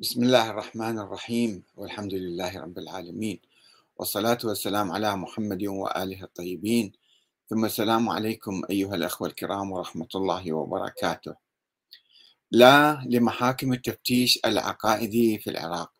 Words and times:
بسم 0.00 0.22
الله 0.22 0.50
الرحمن 0.50 0.98
الرحيم 0.98 1.62
والحمد 1.76 2.14
لله 2.14 2.60
رب 2.60 2.78
العالمين 2.78 3.40
والصلاة 3.96 4.38
والسلام 4.44 4.92
على 4.92 5.16
محمد 5.16 5.64
وآله 5.64 6.22
الطيبين. 6.22 6.92
ثم 7.50 7.64
السلام 7.64 8.08
عليكم 8.08 8.62
أيها 8.70 8.94
الأخوة 8.94 9.28
الكرام 9.28 9.72
ورحمة 9.72 10.08
الله 10.14 10.52
وبركاته. 10.52 11.34
لا 12.50 13.04
لمحاكم 13.06 13.72
التفتيش 13.72 14.40
العقائدي 14.44 15.38
في 15.38 15.50
العراق. 15.50 15.92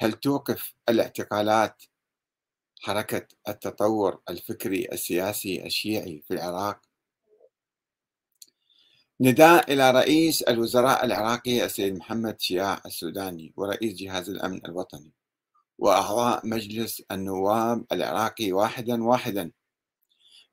هل 0.00 0.12
توقف 0.12 0.74
الاعتقالات 0.88 1.82
حركة 2.80 3.28
التطور 3.48 4.20
الفكري 4.30 4.88
السياسي 4.92 5.66
الشيعي 5.66 6.22
في 6.28 6.34
العراق؟ 6.34 6.87
نداء 9.20 9.72
إلى 9.72 9.90
رئيس 9.90 10.42
الوزراء 10.42 11.04
العراقي 11.04 11.64
السيد 11.64 11.96
محمد 11.96 12.40
شياع 12.40 12.82
السوداني 12.86 13.52
ورئيس 13.56 13.94
جهاز 13.94 14.30
الأمن 14.30 14.60
الوطني 14.66 15.12
وأعضاء 15.78 16.46
مجلس 16.46 17.02
النواب 17.10 17.84
العراقي 17.92 18.52
واحدا 18.52 19.04
واحدا 19.04 19.52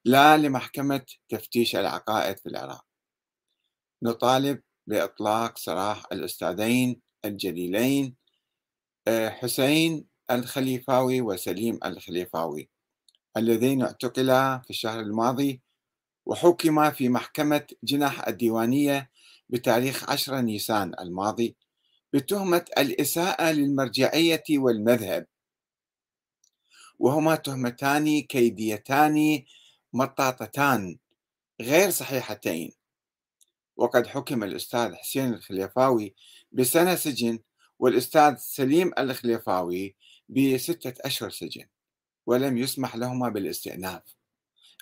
لا 0.05 0.37
لمحكمة 0.37 1.05
تفتيش 1.29 1.75
العقائد 1.75 2.37
في 2.37 2.49
العراق. 2.49 2.85
نطالب 4.03 4.61
بإطلاق 4.87 5.57
سراح 5.57 6.05
الأستاذين 6.11 7.01
الجليلين 7.25 8.15
آه، 9.07 9.29
حسين 9.29 10.05
الخليفاوي 10.31 11.21
وسليم 11.21 11.79
الخليفاوي 11.85 12.69
اللذين 13.37 13.81
اعتقلا 13.81 14.59
في 14.63 14.69
الشهر 14.69 14.99
الماضي 14.99 15.61
وحكم 16.25 16.91
في 16.91 17.09
محكمة 17.09 17.67
جناح 17.83 18.27
الديوانية 18.27 19.09
بتاريخ 19.49 20.09
10 20.09 20.41
نيسان 20.41 20.93
الماضي 20.99 21.55
بتهمة 22.13 22.65
الإساءة 22.77 23.51
للمرجعية 23.51 24.43
والمذهب. 24.51 25.27
وهما 26.99 27.35
تهمتان 27.35 28.21
كيديتان 28.21 29.43
مطاطتان 29.93 30.97
غير 31.61 31.89
صحيحتين. 31.89 32.71
وقد 33.77 34.07
حكم 34.07 34.43
الأستاذ 34.43 34.95
حسين 34.95 35.33
الخليفاوي 35.33 36.15
بسنة 36.51 36.95
سجن 36.95 37.39
والأستاذ 37.79 38.35
سليم 38.37 38.91
الخليفاوي 38.97 39.95
بستة 40.29 40.93
أشهر 41.05 41.29
سجن 41.29 41.65
ولم 42.25 42.57
يسمح 42.57 42.95
لهما 42.95 43.29
بالاستئناف. 43.29 44.01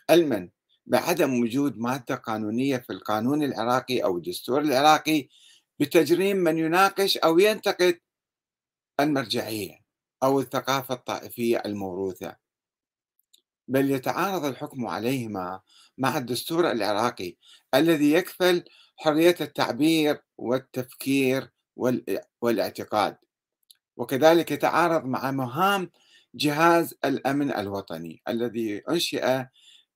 علما 0.10 0.50
بعدم 0.86 1.42
وجود 1.42 1.78
مادة 1.78 2.16
قانونية 2.16 2.78
في 2.78 2.94
القانون 2.94 3.44
العراقي 3.44 4.04
أو 4.04 4.18
الدستور 4.18 4.62
العراقي 4.62 5.28
بتجريم 5.80 6.38
من 6.38 6.58
يناقش 6.58 7.18
أو 7.18 7.40
ينتقد 7.40 8.00
المرجعية 9.00 9.80
أو 10.24 10.40
الثقافة 10.40 10.94
الطائفية 10.96 11.62
الموروثة. 11.66 12.36
بل 13.68 13.92
يتعارض 13.92 14.46
الحكم 14.46 14.88
عليهما 14.88 15.62
مع 15.98 16.18
الدستور 16.18 16.72
العراقي 16.72 17.36
الذي 17.74 18.14
يكفل 18.14 18.64
حرية 18.98 19.36
التعبير 19.42 20.22
والتفكير 20.38 21.52
والاعتقاد. 22.42 23.18
وكذلك 23.98 24.52
يتعارض 24.52 25.06
مع 25.06 25.32
مهام 25.32 25.92
جهاز 26.36 26.96
الأمن 27.06 27.54
الوطني 27.54 28.22
الذي 28.28 28.78
أنشئ 28.90 29.46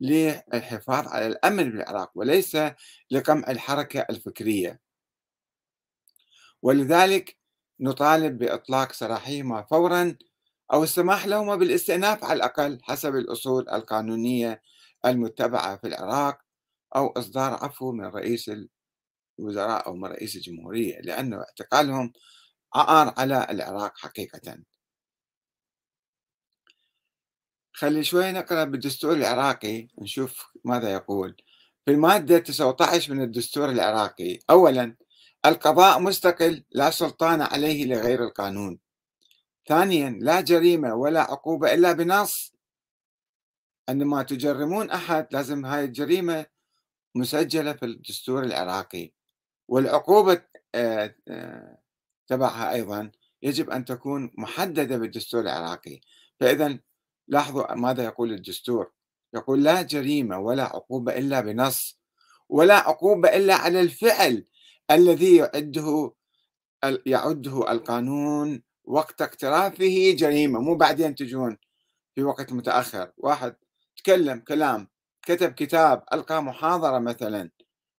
للحفاظ 0.01 1.07
على 1.07 1.27
الأمن 1.27 1.71
بالعراق 1.71 2.11
وليس 2.15 2.57
لقمع 3.11 3.43
الحركة 3.49 4.05
الفكرية. 4.09 4.79
ولذلك 6.61 7.37
نطالب 7.79 8.37
بإطلاق 8.37 8.91
سراحهما 8.91 9.61
فورا 9.63 10.17
أو 10.73 10.83
السماح 10.83 11.27
لهما 11.27 11.55
بالاستئناف 11.55 12.23
على 12.23 12.33
الأقل 12.33 12.79
حسب 12.83 13.15
الأصول 13.15 13.69
القانونية 13.69 14.61
المتبعة 15.05 15.77
في 15.77 15.87
العراق 15.87 16.39
أو 16.95 17.07
إصدار 17.07 17.53
عفو 17.53 17.91
من 17.91 18.05
رئيس 18.05 18.51
الوزراء 19.39 19.87
أو 19.87 19.95
من 19.95 20.05
رئيس 20.05 20.35
الجمهورية 20.35 20.99
لأن 21.01 21.33
اعتقالهم 21.33 22.13
عار 22.75 23.13
على 23.17 23.47
العراق 23.49 23.97
حقيقة. 23.97 24.57
خلي 27.77 28.03
شوي 28.03 28.31
نقرأ 28.31 28.63
بالدستور 28.63 29.13
العراقي 29.13 29.87
نشوف 30.01 30.51
ماذا 30.65 30.93
يقول. 30.93 31.35
في 31.85 31.91
المادة 31.91 32.39
19 32.39 33.13
من 33.13 33.21
الدستور 33.21 33.69
العراقي 33.69 34.39
أولا 34.49 34.95
القضاء 35.45 35.99
مستقل 35.99 36.63
لا 36.71 36.89
سلطان 36.89 37.41
عليه 37.41 37.85
لغير 37.85 38.23
القانون. 38.23 38.79
ثانيا 39.67 40.09
لا 40.09 40.41
جريمة 40.41 40.95
ولا 40.95 41.21
عقوبة 41.21 41.73
إلا 41.73 41.91
بنص. 41.91 42.53
عندما 43.89 44.23
تجرمون 44.23 44.89
أحد 44.89 45.27
لازم 45.31 45.65
هاي 45.65 45.85
الجريمة 45.85 46.45
مسجلة 47.15 47.73
في 47.73 47.85
الدستور 47.85 48.43
العراقي. 48.43 49.11
والعقوبة 49.67 50.41
آه، 50.75 51.15
آه، 51.27 51.77
تبعها 52.27 52.73
أيضا 52.73 53.11
يجب 53.41 53.69
أن 53.69 53.85
تكون 53.85 54.31
محددة 54.37 54.97
بالدستور 54.97 55.41
العراقي. 55.41 56.01
فإذا 56.39 56.79
لاحظوا 57.27 57.75
ماذا 57.75 58.03
يقول 58.03 58.33
الدستور؟ 58.33 58.91
يقول 59.33 59.63
لا 59.63 59.81
جريمة 59.81 60.39
ولا 60.39 60.63
عقوبة 60.63 61.17
إلا 61.17 61.41
بنص 61.41 61.99
ولا 62.49 62.75
عقوبة 62.75 63.29
إلا 63.29 63.55
على 63.55 63.81
الفعل 63.81 64.45
الذي 64.91 65.35
يعده 65.35 66.13
يعده 67.05 67.71
القانون 67.71 68.63
وقت 68.83 69.21
اقترافه 69.21 70.15
جريمة. 70.17 70.59
مو 70.59 70.75
بعدين 70.75 71.15
تجون 71.15 71.57
في 72.15 72.23
وقت 72.23 72.53
متأخر. 72.53 73.11
واحد 73.17 73.55
تكلم 73.97 74.39
كلام 74.39 74.87
كتب 75.21 75.51
كتاب 75.51 76.03
ألقى 76.13 76.43
محاضرة 76.43 76.99
مثلا. 76.99 77.51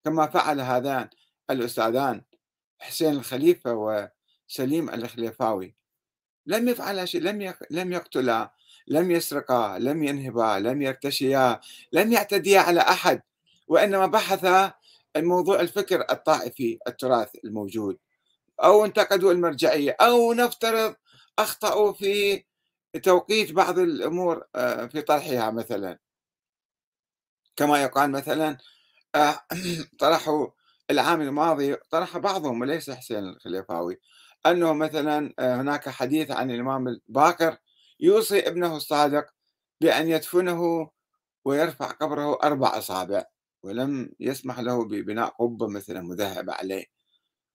كما 0.05 0.27
فعل 0.27 0.61
هذان 0.61 1.11
الأستاذان 1.51 2.23
حسين 2.79 3.13
الخليفة 3.13 3.75
وسليم 4.49 4.91
الخليفاوي. 4.91 5.77
لم 6.47 6.69
يفعل 6.69 7.09
شيء 7.09 7.23
لم 7.23 7.55
لم 7.71 7.93
يقتلا 7.93 8.58
لم 8.89 9.11
يسرقا 9.11 9.79
لم 9.79 10.03
ينهبا 10.03 10.59
لم 10.59 10.83
يرتشيا 10.83 11.61
لم 11.93 12.13
يعتديا 12.13 12.61
على 12.61 12.81
أحد 12.81 13.23
وإنما 13.69 14.07
بحث 14.07 14.73
الموضوع 15.17 15.61
الفكر 15.61 16.07
الطائفي 16.11 16.79
التراث 16.87 17.29
الموجود. 17.45 17.99
أو 18.65 18.85
انتقدوا 18.85 19.33
المرجعية 19.33 19.97
أو 20.01 20.33
نفترض 20.33 20.95
أخطأوا 21.39 21.93
في 21.93 22.45
توقيت 23.03 23.53
بعض 23.53 23.79
الأمور 23.79 24.45
آه، 24.55 24.87
في 24.87 25.03
طرحها 25.03 25.51
مثلا. 25.51 25.99
كما 27.57 27.83
يقال 27.83 28.11
مثلا 28.11 28.59
آه، 29.15 29.41
طرحوا 30.01 30.47
العام 30.91 31.21
الماضي 31.21 31.75
طرح 31.77 32.19
بعضهم 32.19 32.61
وليس 32.61 32.91
حسين 32.91 33.19
الخليفاوي 33.19 34.01
أنه 34.47 34.73
مثلا 34.73 35.35
آه، 35.39 35.57
هناك 35.61 35.89
حديث 35.89 36.31
عن 36.31 36.51
الإمام 36.51 36.89
الباقر 36.89 37.57
يوصي 38.01 38.49
ابنه 38.49 38.77
الصادق 38.77 39.27
بأن 39.81 40.09
يدفنه 40.09 40.91
ويرفع 41.45 41.91
قبره 41.91 42.39
أربع 42.43 42.79
أصابع 42.79 43.25
ولم 43.63 44.11
يسمح 44.21 44.61
له 44.61 44.85
ببناء 44.85 45.29
قبة 45.29 45.69
مثلا 45.69 46.01
مذهبة 46.03 46.53
عليه. 46.53 46.85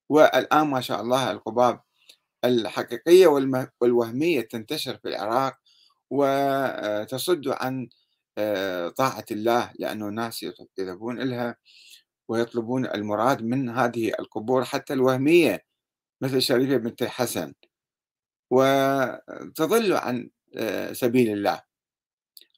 والآن 0.10 0.68
ما 0.68 0.82
شاء 0.82 1.02
الله 1.02 1.32
القباب 1.32 1.82
الحقيقية 2.46 3.28
والوهمية 3.82 4.42
تنتشر 4.42 4.98
في 4.98 5.08
العراق 5.10 5.54
وتصد 6.10 7.48
عن 7.48 7.90
آه، 8.38 8.90
طاعة 8.90 9.26
الله 9.32 9.72
لأنه 9.80 10.08
الناس 10.08 10.46
يذهبون 10.80 11.22
إلها 11.22 11.56
ويطلبون 12.28 12.86
المراد 12.86 13.44
من 13.44 13.70
هذه 13.70 14.12
القبور 14.20 14.66
حتى 14.66 14.94
الوهمية 14.94 15.66
مثل 16.22 16.42
شريفة 16.42 16.78
بنت 16.78 17.02
الحسن 17.02 17.54
وتضل 18.54 19.94
عن 19.94 20.30
آه، 20.56 20.94
سبيل 20.94 21.30
الله. 21.32 21.64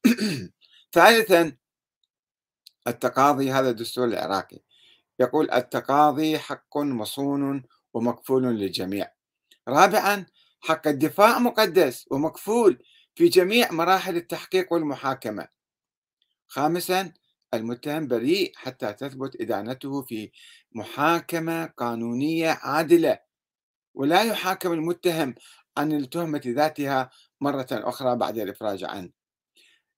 ثالثا 0.96 1.58
التقاضي 2.88 3.52
هذا 3.52 3.70
الدستور 3.70 4.06
العراقي. 4.06 4.60
يقول 5.20 5.52
التقاضي 5.52 6.40
حق 6.40 6.78
مصون 6.78 7.64
ومكفول 7.94 8.44
للجميع. 8.44 9.12
رابعا 9.68 10.26
حق 10.62 10.88
الدفاع 10.88 11.40
مقدس 11.40 12.06
ومكفول 12.12 12.84
في 13.16 13.28
جميع 13.28 13.72
مراحل 13.72 14.16
التحقيق 14.16 14.74
والمحاكمة. 14.74 15.48
خامسا 16.48 17.14
المتهم 17.54 18.08
بريء 18.08 18.52
حتى 18.56 18.94
تثبت 18.94 19.42
إدانته 19.42 20.02
في 20.02 20.32
محاكمة 20.72 21.66
قانونية 21.66 22.60
عادلة. 22.62 23.20
ولا 23.94 24.24
يحاكم 24.24 24.72
المتهم 24.74 25.36
عن 25.78 25.92
التهمة 25.92 26.42
ذاتها 26.46 27.10
مرة 27.42 27.68
أخرى 27.72 28.16
بعد 28.16 28.38
الإفراج 28.38 28.84
عنه. 28.84 29.10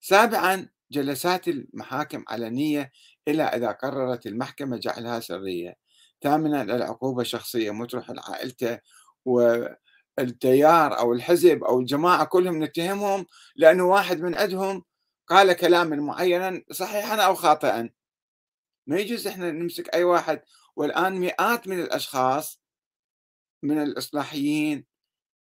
سابعا 0.01 0.69
جلسات 0.91 1.47
المحاكم 1.47 2.23
علنية 2.27 2.91
إلا 3.27 3.55
إذا 3.55 3.71
قررت 3.71 4.27
المحكمة 4.27 4.77
جعلها 4.77 5.19
سرية. 5.19 5.75
ثامنا 6.21 6.61
العقوبة 6.61 7.23
شخصية 7.23 7.71
مطرح 7.71 8.11
عائلته 8.29 8.79
والتيار 9.25 10.99
أو 10.99 11.13
الحزب 11.13 11.63
أو 11.63 11.79
الجماعة 11.79 12.25
كلهم 12.25 12.63
نتهمهم 12.63 13.25
لأنه 13.55 13.83
واحد 13.83 14.21
من 14.21 14.35
عندهم 14.35 14.83
قال 15.27 15.53
كلاما 15.53 15.95
معينا 15.95 16.63
صحيحا 16.71 17.15
أو 17.21 17.35
خاطئا. 17.35 17.89
ما 18.87 18.97
يجوز 18.97 19.27
إحنا 19.27 19.51
نمسك 19.51 19.95
أي 19.95 20.03
واحد. 20.03 20.41
والآن 20.75 21.13
مئات 21.19 21.67
من 21.67 21.79
الأشخاص 21.79 22.61
من 23.63 23.83
الإصلاحيين 23.83 24.85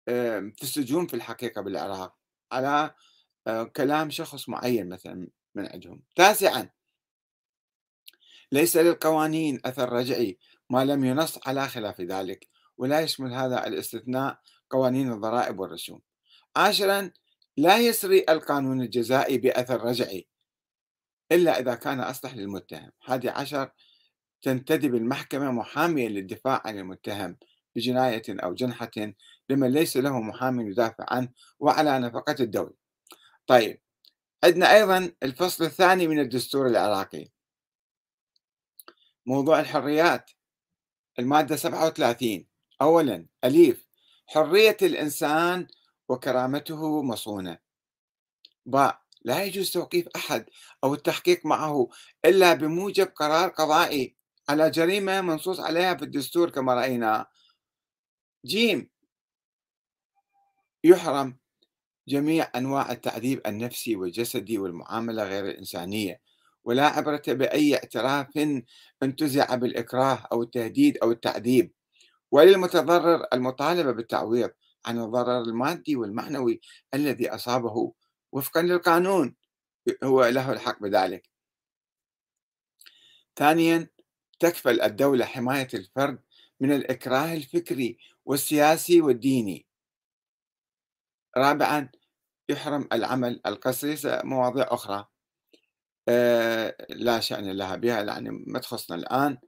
في 0.07 0.63
السجون 0.63 1.07
في 1.07 1.15
الحقيقة 1.15 1.63
بالعراق 1.63 2.17
على 2.53 2.95
آه، 3.47 3.65
كلام 3.65 4.11
شخص 4.11 4.49
معين 4.49 4.89
مثلا 4.89 5.29
من 5.55 5.67
عندهم. 5.67 6.03
تاسعا. 6.17 6.71
ليس 8.53 8.77
للقوانين 8.77 9.61
أثر 9.65 9.93
رجعي 9.93 10.39
ما 10.71 10.85
لم 10.85 11.05
ينص 11.05 11.49
على 11.49 11.69
خلاف 11.69 12.01
ذلك 12.01 12.49
ولا 12.77 13.01
يشمل 13.01 13.33
هذا 13.33 13.67
الاستثناء 13.67 14.39
قوانين 14.71 15.13
الضرائب 15.13 15.61
والرسوم. 15.61 16.01
عاشرا 16.57 17.11
لا 17.57 17.79
يسري 17.79 18.25
القانون 18.29 18.81
الجزائي 18.83 19.39
بأثر 19.39 19.81
رجعي 19.81 20.29
إلا 21.33 21.61
إذا 21.61 21.75
كان 21.75 22.01
أصلح 22.01 22.35
للمتهم. 22.35 22.91
هذه 23.05 23.31
عشر 23.31 23.71
تنتدب 24.43 24.95
المحكمة 24.95 25.51
محامية 25.51 26.09
للدفاع 26.09 26.63
عن 26.65 26.79
المتهم 26.79 27.37
بجناية 27.77 28.23
أو 28.29 28.55
جنحة 28.55 28.91
لمن 29.49 29.73
ليس 29.73 29.97
له 29.97 30.21
محامي 30.21 30.71
يدافع 30.71 31.05
عنه 31.09 31.29
وعلى 31.59 31.99
نفقة 31.99 32.37
الدولة. 32.41 32.75
طيب 33.47 33.81
عندنا 34.45 34.75
أيضا 34.75 35.13
الفصل 35.23 35.65
الثاني 35.65 36.07
من 36.07 36.21
الدستور 36.21 36.67
العراقي. 36.67 37.29
موضوع 39.27 39.61
الحريات 39.61 40.31
المادة 41.19 41.57
37 41.57 42.47
أولا 42.83 43.27
أليف 43.45 43.87
حرية 44.27 44.77
الإنسان 44.83 45.67
وكرامته 46.09 47.03
مصونة. 47.03 47.59
باء 48.67 49.01
لا 49.23 49.45
يجوز 49.45 49.71
توقيف 49.71 50.09
أحد 50.17 50.47
أو 50.85 50.95
التحقيق 50.95 51.47
معه 51.47 51.89
إلا 52.25 52.55
بموجب 52.55 53.07
قرار 53.07 53.49
قضائي 53.49 54.17
على 54.49 54.71
جريمة 54.71 55.21
منصوص 55.21 55.61
عليها 55.61 55.95
في 55.95 56.05
الدستور 56.05 56.51
كما 56.51 56.75
رأينا. 56.75 57.27
جيم 58.47 58.91
يحرم 60.85 61.37
جميع 62.09 62.51
أنواع 62.57 62.93
التعذيب 62.93 63.41
النفسي 63.47 63.97
والجسدي 63.97 64.59
والمعاملة 64.59 65.25
غير 65.25 65.45
الإنسانية 65.45 66.21
ولا 66.65 66.87
عبرة 66.87 67.23
بأي 67.29 67.75
اعتراف 67.75 68.63
انتزع 69.03 69.55
بالإكراه 69.55 70.27
أو 70.33 70.43
التهديد 70.43 70.99
أو 70.99 71.11
التعذيب. 71.11 71.73
وللمتضرر 72.31 73.27
المطالبة 73.33 73.93
بالتعويض 73.93 74.51
عن 74.87 74.99
الضرر 74.99 75.41
المادي 75.43 75.97
والمعنوي 75.97 76.61
الذي 76.95 77.29
أصابه 77.31 77.93
وفقا 78.33 78.63
للقانون 78.63 79.37
هو 80.05 80.25
له 80.27 80.53
الحق 80.53 80.83
بذلك. 80.83 81.29
ثانيا 83.37 83.89
تكفل 84.41 84.81
الدولة 84.81 85.25
حماية 85.25 85.69
الفرد 85.75 86.19
من 86.61 86.73
الإكراه 86.73 87.35
الفكري 87.35 87.99
والسياسي 88.25 89.01
والديني. 89.01 89.67
رابعا 91.37 91.89
يحرم 92.49 92.89
العمل 92.93 93.41
القسري 93.47 93.97
مواضيع 94.25 94.67
أخرى. 94.71 95.07
آه، 96.09 96.77
لا 96.91 97.21
شأن 97.21 97.51
لها 97.51 97.77
بها 97.77 98.03
يعني 98.03 98.31
ما 98.47 98.59
تخصنا 98.59 98.97
الآن. 98.97 99.39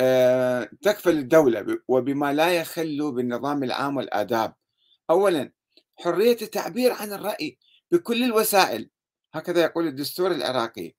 آه، 0.00 0.70
تكفل 0.82 1.18
الدولة 1.18 1.78
وبما 1.88 2.32
لا 2.32 2.52
يخل 2.52 3.12
بالنظام 3.12 3.64
العام 3.64 3.96
والآداب. 3.96 4.54
أولا 5.10 5.52
حرية 5.96 6.36
التعبير 6.42 6.92
عن 6.92 7.12
الرأي 7.12 7.58
بكل 7.90 8.24
الوسائل. 8.24 8.90
هكذا 9.34 9.62
يقول 9.62 9.86
الدستور 9.86 10.32
العراقي. 10.32 10.94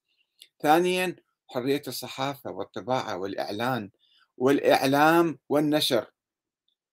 ثانيا 0.61 1.15
حرية 1.47 1.81
الصحافة 1.87 2.51
والطباعة 2.51 3.17
والإعلان 3.17 3.91
والإعلام 4.37 5.39
والنشر. 5.49 6.11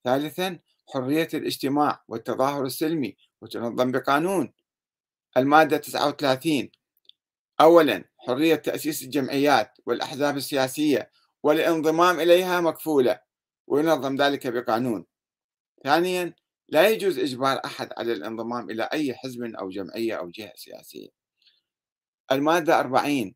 ثالثا 0.05 0.59
حرية 0.89 1.29
الاجتماع 1.35 2.05
والتظاهر 2.09 2.65
السلمي 2.65 3.17
وتنظم 3.43 3.93
بقانون. 3.93 4.53
المادة 5.37 5.77
39 5.77 6.71
أولا 7.61 8.05
حرية 8.19 8.55
تأسيس 8.55 9.03
الجمعيات 9.03 9.79
والأحزاب 9.87 10.37
السياسية 10.37 11.11
والانضمام 11.43 12.21
إليها 12.21 12.61
مكفولة 12.61 13.21
وينظم 13.67 14.17
ذلك 14.17 14.47
بقانون. 14.47 15.07
ثانيا 15.85 16.35
لا 16.69 16.89
يجوز 16.89 17.19
إجبار 17.19 17.61
أحد 17.65 17.89
على 17.99 18.13
الانضمام 18.13 18.71
إلى 18.71 18.83
أي 18.93 19.15
حزب 19.15 19.45
أو 19.45 19.69
جمعية 19.71 20.15
أو 20.15 20.31
جهة 20.31 20.53
سياسية. 20.55 21.09
المادة 22.33 22.81
40 22.81 23.35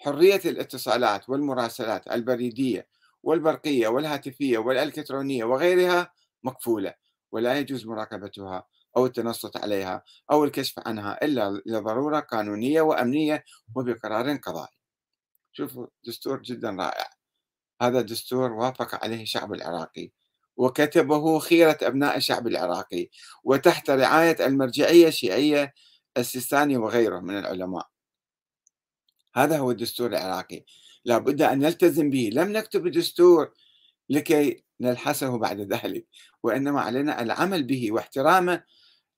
حرية 0.00 0.40
الاتصالات 0.44 1.28
والمراسلات 1.28 2.08
البريدية 2.12 2.88
والبرقية 3.22 3.88
والهاتفية 3.88 4.58
والإلكترونية 4.58 5.44
وغيرها 5.44 6.12
مكفولة 6.42 6.94
ولا 7.32 7.58
يجوز 7.58 7.86
مراقبتها. 7.86 8.66
أو 8.96 9.06
التنصت 9.06 9.56
عليها 9.56 10.02
أو 10.30 10.44
الكشف 10.44 10.78
عنها 10.86 11.24
إلا 11.24 11.62
لضرورة 11.66 12.20
قانونية 12.20 12.80
وأمنية 12.80 13.44
وبقرار 13.74 14.36
قضائي. 14.36 14.76
شوفوا 15.52 15.86
دستور 16.06 16.42
جدا 16.42 16.70
رائع. 16.70 17.10
هذا 17.82 18.00
الدستور 18.00 18.52
وافق 18.52 19.04
عليه 19.04 19.22
الشعب 19.22 19.52
العراقي 19.52 20.10
وكتبه 20.56 21.38
خيرة 21.38 21.78
أبناء 21.82 22.16
الشعب 22.16 22.46
العراقي 22.46 23.08
وتحت 23.44 23.90
رعاية 23.90 24.46
المرجعية 24.46 25.08
الشيعية 25.08 25.74
السيستاني 26.16 26.76
وغيره 26.76 27.20
من 27.20 27.38
العلماء. 27.38 27.88
هذا 29.34 29.58
هو 29.58 29.70
الدستور 29.70 30.10
العراقي. 30.10 30.64
لابد 31.04 31.42
أن 31.42 31.58
نلتزم 31.58 32.10
به. 32.10 32.30
لم 32.32 32.52
نكتب 32.52 32.86
الدستور 32.86 33.52
لكي 34.08 34.64
نلحسه 34.80 35.38
بعد 35.38 35.60
ذلك 35.60 36.06
وإنما 36.42 36.80
علينا 36.80 37.22
العمل 37.22 37.62
به 37.62 37.92
واحترامه 37.92 38.62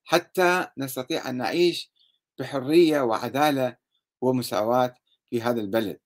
حتى 0.07 0.67
نستطيع 0.79 1.29
أن 1.31 1.37
نعيش 1.37 1.93
بحرية 2.39 3.01
وعدالة 3.01 3.77
ومساواة 4.21 4.95
في 5.31 5.43
هذا 5.43 5.61
البلد. 5.61 6.01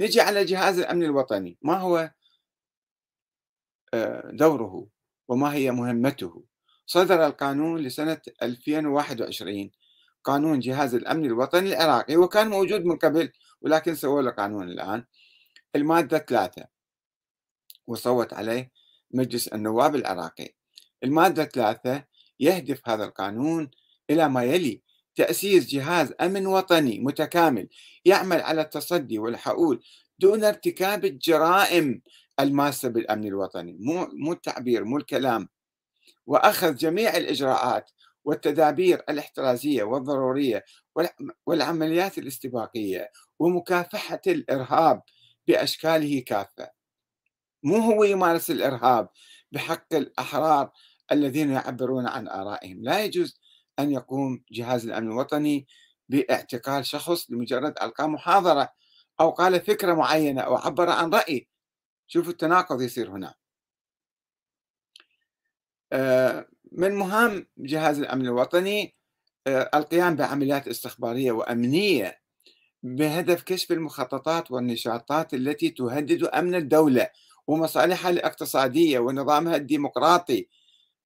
نجي 0.00 0.20
على 0.20 0.44
جهاز 0.44 0.78
الأمن 0.78 1.02
الوطني. 1.02 1.58
ما 1.62 1.74
هو 1.78 2.10
آه، 3.94 4.30
دوره 4.32 4.88
وما 5.28 5.52
هي 5.54 5.70
مهمته؟ 5.70 6.44
صدر 6.86 7.26
القانون 7.26 7.80
لسنة 7.80 8.20
2021 8.42 9.70
قانون 10.24 10.60
جهاز 10.60 10.94
الأمن 10.94 11.24
الوطني 11.24 11.68
العراقي 11.68 12.16
وكان 12.16 12.48
موجود 12.48 12.84
من 12.84 12.96
قبل 12.96 13.32
ولكن 13.60 13.94
سووا 13.94 14.22
له 14.22 14.30
قانون 14.30 14.68
الآن. 14.68 15.04
المادة 15.76 16.18
ثلاثة 16.18 16.66
وصوت 17.86 18.32
عليه 18.32 18.72
مجلس 19.10 19.48
النواب 19.48 19.94
العراقي. 19.94 20.54
المادة 21.04 21.44
ثلاثة 21.44 22.09
يهدف 22.40 22.88
هذا 22.88 23.04
القانون 23.04 23.70
إلى 24.10 24.28
ما 24.28 24.44
يلي 24.44 24.82
تأسيس 25.16 25.66
جهاز 25.66 26.12
أمن 26.20 26.46
وطني 26.46 26.98
متكامل 26.98 27.68
يعمل 28.04 28.40
على 28.40 28.60
التصدي 28.60 29.18
والحؤول 29.18 29.82
دون 30.18 30.44
ارتكاب 30.44 31.04
الجرائم 31.04 32.02
الماسة 32.40 32.88
بالأمن 32.88 33.26
الوطني 33.26 33.76
مو 33.80 34.08
مو 34.12 34.32
التعبير 34.32 34.84
مو 34.84 34.96
الكلام. 34.96 35.48
وأخذ 36.26 36.76
جميع 36.76 37.16
الإجراءات 37.16 37.90
والتدابير 38.24 39.02
الاحترازية 39.08 39.82
والضرورية 39.82 40.64
والعمليات 41.46 42.18
الاستباقية 42.18 43.10
ومكافحة 43.38 44.20
الإرهاب 44.26 45.02
بأشكاله 45.48 46.20
كافة. 46.20 46.70
مو 47.62 47.76
هو 47.76 48.04
يمارس 48.04 48.50
الإرهاب 48.50 49.08
بحق 49.52 49.94
الأحرار 49.94 50.70
الذين 51.12 51.50
يعبرون 51.50 52.06
عن 52.06 52.28
آرائهم. 52.28 52.82
لا 52.82 53.04
يجوز 53.04 53.40
أن 53.78 53.90
يقوم 53.90 54.42
جهاز 54.52 54.86
الأمن 54.86 55.12
الوطني 55.12 55.66
باعتقال 56.08 56.86
شخص 56.86 57.30
لمجرد 57.30 57.74
ألقى 57.82 58.08
محاضرة 58.08 58.72
أو 59.20 59.30
قال 59.30 59.60
فكرة 59.60 59.94
معينة 59.94 60.40
أو 60.40 60.56
عبر 60.56 60.90
عن 60.90 61.14
رأي. 61.14 61.48
شوفوا 62.06 62.32
التناقض 62.32 62.82
يصير 62.82 63.10
هنا. 63.10 63.34
آه، 65.92 66.48
من 66.72 66.94
مهام 66.94 67.46
جهاز 67.58 67.98
الأمن 67.98 68.26
الوطني 68.26 68.94
آه، 69.46 69.70
القيام 69.74 70.16
بعمليات 70.16 70.68
استخبارية 70.68 71.32
وأمنية 71.32 72.20
بهدف 72.82 73.42
كشف 73.42 73.72
المخططات 73.72 74.50
والنشاطات 74.50 75.34
التي 75.34 75.70
تهدد 75.70 76.24
أمن 76.24 76.54
الدولة 76.54 77.08
ومصالحها 77.46 78.10
الاقتصادية 78.10 78.98
ونظامها 78.98 79.56
الديمقراطي. 79.56 80.48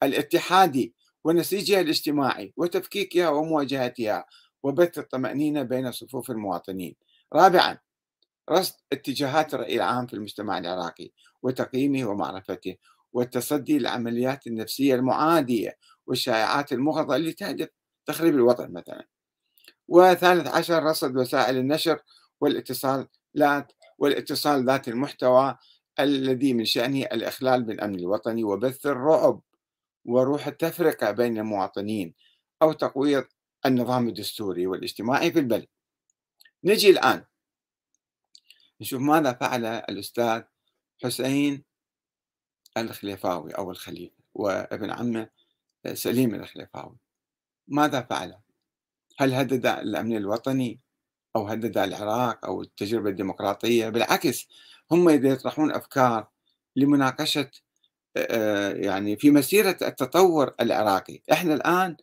الاتحادي 0.05 0.95
ونسيجها 1.25 1.81
الاجتماعي 1.81 2.53
وتفكيكها 2.57 3.29
ومواجهتها 3.29 4.27
وبث 4.63 4.99
الطمأنينة 4.99 5.63
بين 5.63 5.93
صفوف 5.93 6.31
المواطنين. 6.31 6.97
رابعا 7.33 7.79
رصد 8.51 8.75
اتجاهات 8.93 9.55
الرأي 9.55 9.77
العام 9.77 10.07
في 10.07 10.15
المجتمع 10.15 10.59
العراقي 10.59 11.11
وتقييمه 11.43 12.05
ومعرفته 12.05 12.77
والتصدي 13.13 13.79
للعمليات 13.79 14.47
النفسية 14.47 14.95
المعادية 14.95 15.79
والشائعات 16.07 16.73
المغرضة 16.73 17.17
اللي 17.17 17.33
تهدف 17.33 17.69
تخريب 18.07 18.35
الوطن 18.35 18.73
مثلا. 18.73 19.07
وثالث 19.89 20.49
عشر 20.49 20.83
رصد 20.83 21.17
وسائل 21.17 21.57
النشر 21.57 21.99
والاتصالات 22.41 23.73
والاتصال 23.99 24.65
ذات 24.65 24.89
المحتوى 24.89 25.57
الذي 26.01 26.55
من 26.55 26.65
شأنه 26.65 27.03
الإخلال 27.03 27.63
بالأمن 27.63 27.99
الوطني 27.99 28.45
وبث 28.45 28.87
الرعب 28.87 29.41
وروح 30.05 30.47
التفرقة 30.47 31.11
بين 31.11 31.39
المواطنين 31.39 32.15
أو 32.63 32.73
تقويض 32.73 33.25
النظام 33.67 34.09
الدستوري 34.09 34.67
والاجتماعي 34.67 35.33
في 35.33 35.39
البلد. 35.39 35.69
نجي 36.65 36.91
الآن. 36.91 37.25
نشوف 38.81 39.01
ماذا 39.01 39.33
فعل 39.33 39.65
الأستاذ 39.65 40.43
حسين 41.05 41.65
الخليفاوي 42.77 43.53
أو 43.53 43.71
الخليفة 43.71 44.15
وابن 44.35 44.91
عمه 44.91 45.29
سليم 45.93 46.35
الخليفاوي. 46.35 46.97
ماذا 47.69 48.03
فعل؟ 48.03 48.39
هل 49.19 49.35
هدد 49.35 49.67
الأمن 49.67 50.17
الوطني 50.17 50.81
أو 51.37 51.47
هدد 51.47 51.79
العراق 51.79 52.45
أو 52.45 52.63
التجربة 52.63 53.11
الديمقراطية؟ 53.11 53.89
بالعكس 53.89 54.49
هم 54.91 55.09
يطرحون 55.09 55.73
أفكار 55.73 56.29
لمناقشة 56.77 57.51
يعني 58.77 59.17
في 59.17 59.31
مسيرة 59.31 59.77
التطور 59.83 60.55
العراقي. 60.61 61.23
إحنا 61.33 61.55
الآن 61.55 61.97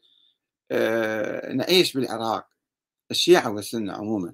نعيش 1.57 1.93
بالعراق 1.93 2.47
الشيعة 3.11 3.51
والسنة 3.51 3.93
عموما 3.93 4.33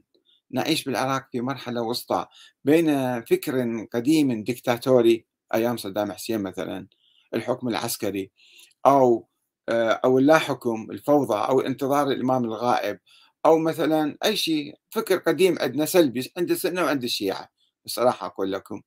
نعيش 0.51 0.83
بالعراق 0.83 1.27
في 1.31 1.41
مرحلة 1.41 1.81
وسطى 1.81 2.27
بين 2.63 3.21
فكر 3.21 3.85
قديم 3.93 4.43
ديكتاتوري 4.43 5.25
أيام 5.53 5.77
صدام 5.77 6.11
حسين 6.11 6.41
مثلا 6.41 6.87
الحكم 7.33 7.67
العسكري 7.67 8.31
أو 8.85 9.27
أو 9.69 10.19
اللا 10.19 10.37
حكم 10.37 10.87
الفوضى 10.91 11.49
أو 11.49 11.61
انتظار 11.61 12.07
الإمام 12.07 12.45
الغائب 12.45 12.99
أو 13.45 13.57
مثلا 13.57 14.17
أي 14.25 14.35
شيء 14.35 14.75
فكر 14.89 15.17
قديم 15.17 15.59
عندنا 15.59 15.85
سلبي 15.85 16.31
عند 16.37 16.51
السنة 16.51 16.83
وعند 16.83 17.03
الشيعة. 17.03 17.49
بصراحة 17.85 18.27
أقول 18.27 18.51
لكم. 18.51 18.81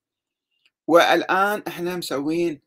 والآن 0.86 1.62
إحنا 1.68 1.96
مسوين 1.96 2.60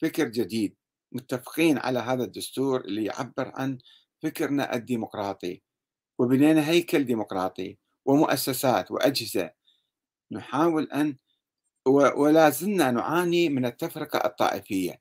فكر 0.00 0.28
جديد. 0.28 0.76
متفقين 1.12 1.78
على 1.78 1.98
هذا 1.98 2.24
الدستور 2.24 2.80
اللي 2.80 3.04
يعبر 3.04 3.52
عن 3.54 3.78
فكرنا 4.22 4.74
الديمقراطي 4.74 5.62
وبنينا 6.18 6.68
هيكل 6.68 7.04
ديمقراطي 7.04 7.78
ومؤسسات 8.04 8.90
وأجهزة. 8.90 9.50
نحاول 10.32 10.90
أن 10.92 11.16
ولا 11.86 12.50
زلنا 12.50 12.90
نعاني 12.90 13.48
من 13.48 13.66
التفرقة 13.66 14.26
الطائفية. 14.26 15.00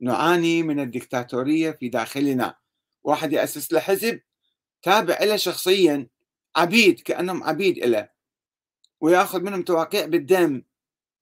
نعاني 0.00 0.62
من 0.62 0.80
الدكتاتورية 0.80 1.70
في 1.70 1.88
داخلنا. 1.88 2.54
واحد 3.04 3.32
يأسس 3.32 3.72
له 3.72 3.80
حزب 3.80 4.20
تابع 4.82 5.18
له 5.22 5.36
شخصيا 5.36 6.08
عبيد 6.56 7.00
كأنهم 7.00 7.42
عبيد 7.44 7.78
له 7.78 8.08
ويأخذ 9.00 9.40
منهم 9.40 9.62
تواقيع 9.62 10.06
بالدم. 10.06 10.62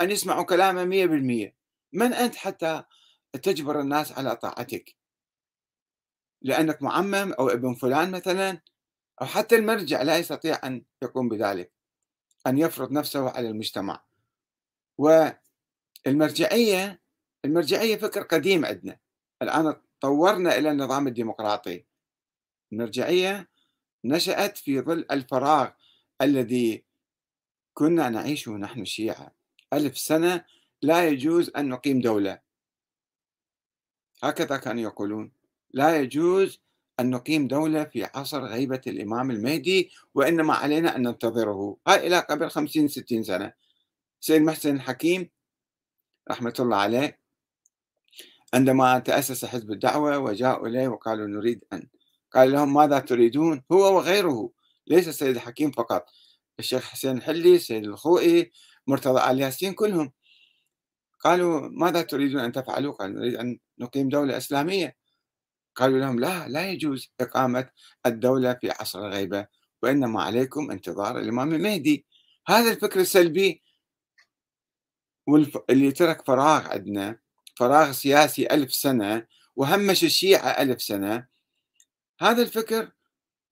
أن 0.01 0.11
يسمعوا 0.11 0.45
كلامه 0.45 0.85
مية 0.85 1.07
بالمية. 1.07 1.58
من 1.93 2.13
أنت 2.13 2.35
حتى 2.35 2.83
تجبر 3.43 3.81
الناس 3.81 4.13
على 4.13 4.37
طاعتك؟ 4.37 4.97
لأنك 6.43 6.83
معمم 6.83 7.33
أو 7.33 7.49
ابن 7.49 7.75
فلان 7.75 8.11
مثلا 8.11 8.61
أو 9.21 9.27
حتى 9.27 9.57
المرجع 9.57 10.03
لا 10.03 10.19
يستطيع 10.19 10.61
أن 10.65 10.85
يقوم 11.03 11.29
بذلك 11.29 11.73
أن 12.47 12.59
يفرض 12.59 12.93
نفسه 12.93 13.31
على 13.31 13.49
المجتمع. 13.49 14.05
والمرجعية 16.07 17.03
المرجعية 17.45 17.97
فكر 17.97 18.23
قديم 18.23 18.65
عندنا. 18.65 18.99
الآن 19.43 19.77
طورنا 20.01 20.59
إلى 20.59 20.71
النظام 20.71 21.07
الديمقراطي. 21.07 21.87
المرجعية 22.73 23.49
نشأت 24.05 24.59
في 24.59 24.81
ظل 24.81 25.07
الفراغ 25.11 25.71
الذي 26.21 26.85
كنا 27.75 28.09
نعيشه 28.09 28.53
نحن 28.53 28.81
الشيعة 28.81 29.35
ألف 29.73 29.99
سنة 29.99 30.45
لا 30.83 31.09
يجوز 31.09 31.51
أن 31.57 31.69
نقيم 31.69 32.01
دولة. 32.01 32.39
هكذا 34.23 34.57
كانوا 34.57 34.83
يقولون. 34.83 35.33
لا 35.71 35.97
يجوز 35.97 36.61
أن 37.01 37.11
نقيم 37.11 37.49
دولة 37.49 37.85
في 37.85 38.05
عصر 38.05 38.45
غيبة 38.45 38.81
الإمام 38.87 39.31
المهدي 39.31 39.91
وإنما 40.15 40.55
علينا 40.55 40.97
أن 40.97 41.03
ننتظره. 41.03 41.77
هاي 41.89 42.07
إلى 42.07 42.19
قبل 42.19 42.51
خمسين 42.51 42.89
ستين 42.89 43.23
سنة. 43.23 43.53
سيد 44.21 44.43
محسن 44.43 44.77
الحكيم 44.77 45.31
رحمة 46.31 46.55
الله 46.61 46.77
عليه 46.77 47.19
عندما 48.55 48.99
تأسس 48.99 49.45
حزب 49.45 49.73
الدعوة 49.73 50.19
وجاءوا 50.19 50.69
إليه 50.69 50.89
وقالوا 50.89 51.27
نريد 51.27 51.65
أن 51.73 51.89
قال 52.33 52.53
لهم 52.53 52.75
ماذا 52.75 52.99
تريدون؟ 52.99 53.63
هو 53.73 53.97
وغيره. 53.97 54.51
ليس 54.87 55.09
السيد 55.09 55.37
الحكيم 55.37 55.71
فقط. 55.71 56.07
الشيخ 56.59 56.85
حسين 56.85 57.17
الحلي 57.17 57.55
السيد 57.55 57.85
الخوئي 57.85 58.53
مرتضى 58.87 59.31
آل 59.31 59.41
ياسين 59.41 59.73
كلهم. 59.75 60.13
قالوا 61.21 61.69
ماذا 61.69 62.03
تريدون 62.03 62.41
أن 62.41 62.53
تفعلوا؟ 62.53 62.93
قالوا 62.93 63.21
نريد 63.21 63.35
أن 63.35 63.59
نقيم 63.79 64.09
دولة 64.09 64.37
إسلامية. 64.37 64.97
قالوا 65.77 65.99
لهم 65.99 66.21
لا 66.21 66.49
لا 66.49 66.71
يجوز 66.71 67.13
إقامة 67.21 67.71
الدولة 68.07 68.55
في 68.55 68.71
عصر 68.71 69.07
الغيبة 69.07 69.47
وإنما 69.83 70.23
عليكم 70.23 70.71
انتظار 70.71 71.19
الإمام 71.19 71.55
المهدي. 71.55 72.07
هذا 72.49 72.71
الفكر 72.73 73.01
السلبي 73.01 73.63
واللي 75.27 75.93
ترك 75.93 76.27
فراغ 76.27 76.69
عندنا 76.69 77.19
فراغ 77.57 77.93
سياسي 77.93 78.47
ألف 78.47 78.75
سنة 78.75 79.27
وهمش 79.57 80.05
الشيعة 80.05 80.49
ألف 80.49 80.83
سنة. 80.83 81.27
هذا 82.21 82.43
الفكر 82.43 82.93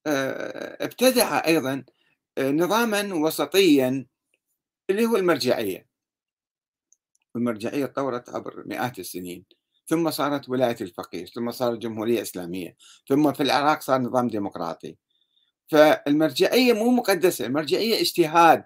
آه، 0.07 0.85
ابتدع 0.85 1.47
أيضا 1.47 1.85
آه، 2.39 2.51
نظاما 2.51 3.15
وسطيا 3.15 4.07
اللي 4.91 5.07
هو 5.07 5.17
المرجعية. 5.17 5.87
المرجعية 7.37 7.87
تطورت 7.87 8.29
عبر 8.29 8.65
مئات 8.67 8.99
السنين 8.99 9.45
ثم 9.87 10.11
صارت 10.11 10.49
ولاية 10.49 10.77
الفقيه 10.81 11.25
ثم 11.25 11.51
صارت 11.51 11.79
جمهورية 11.79 12.23
إسلامية 12.23 12.77
ثم 13.09 13.33
في 13.33 13.43
العراق 13.43 13.81
صار 13.81 14.01
نظام 14.01 14.29
ديمقراطي. 14.29 14.97
فالمرجعية 15.71 16.73
مو 16.73 16.91
مقدسة 16.91 17.47
المرجعية 17.47 18.01
اجتهاد. 18.01 18.65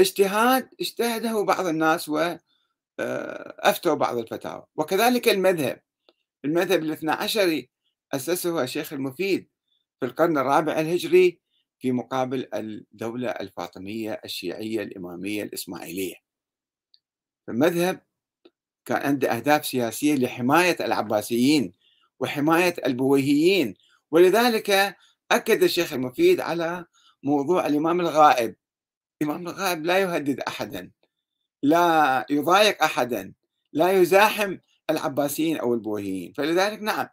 اجتهاد 0.00 0.68
اجتهده 0.80 1.42
بعض 1.44 1.66
الناس 1.66 2.08
وأفتوا 2.08 2.42
آه، 3.92 3.94
بعض 3.94 4.18
الفتاوى. 4.18 4.66
وكذلك 4.76 5.28
المذهب. 5.28 5.80
المذهب 6.44 6.82
الاثنى 6.82 7.10
عشري 7.10 7.70
أسسه 8.12 8.62
الشيخ 8.62 8.92
المفيد 8.92 9.48
في 10.00 10.06
القرن 10.06 10.38
الرابع 10.38 10.80
الهجري 10.80 11.40
في 11.78 11.92
مقابل 11.92 12.48
الدولة 12.54 13.30
الفاطمية 13.30 14.20
الشيعية 14.24 14.82
الإمامية 14.82 15.42
الإسماعيلية. 15.42 16.23
المذهب 17.48 18.00
كان 18.84 19.02
عنده 19.02 19.36
أهداف 19.36 19.66
سياسية 19.66 20.14
لحماية 20.14 20.76
العباسيين 20.80 21.72
وحماية 22.20 22.74
البويهيين. 22.86 23.74
ولذلك 24.10 24.96
أكد 25.30 25.62
الشيخ 25.62 25.92
المفيد 25.92 26.40
على 26.40 26.84
موضوع 27.22 27.66
الإمام 27.66 28.00
الغائب. 28.00 28.56
الإمام 29.22 29.46
الغائب 29.48 29.84
لا 29.84 29.98
يهدد 29.98 30.40
أحدا 30.40 30.90
لا 31.62 32.26
يضايق 32.30 32.82
أحدا 32.82 33.32
لا 33.72 33.92
يزاحم 33.92 34.58
العباسيين 34.90 35.56
أو 35.56 35.74
البويهيين. 35.74 36.32
فلذلك 36.32 36.82
نعم 36.82 37.08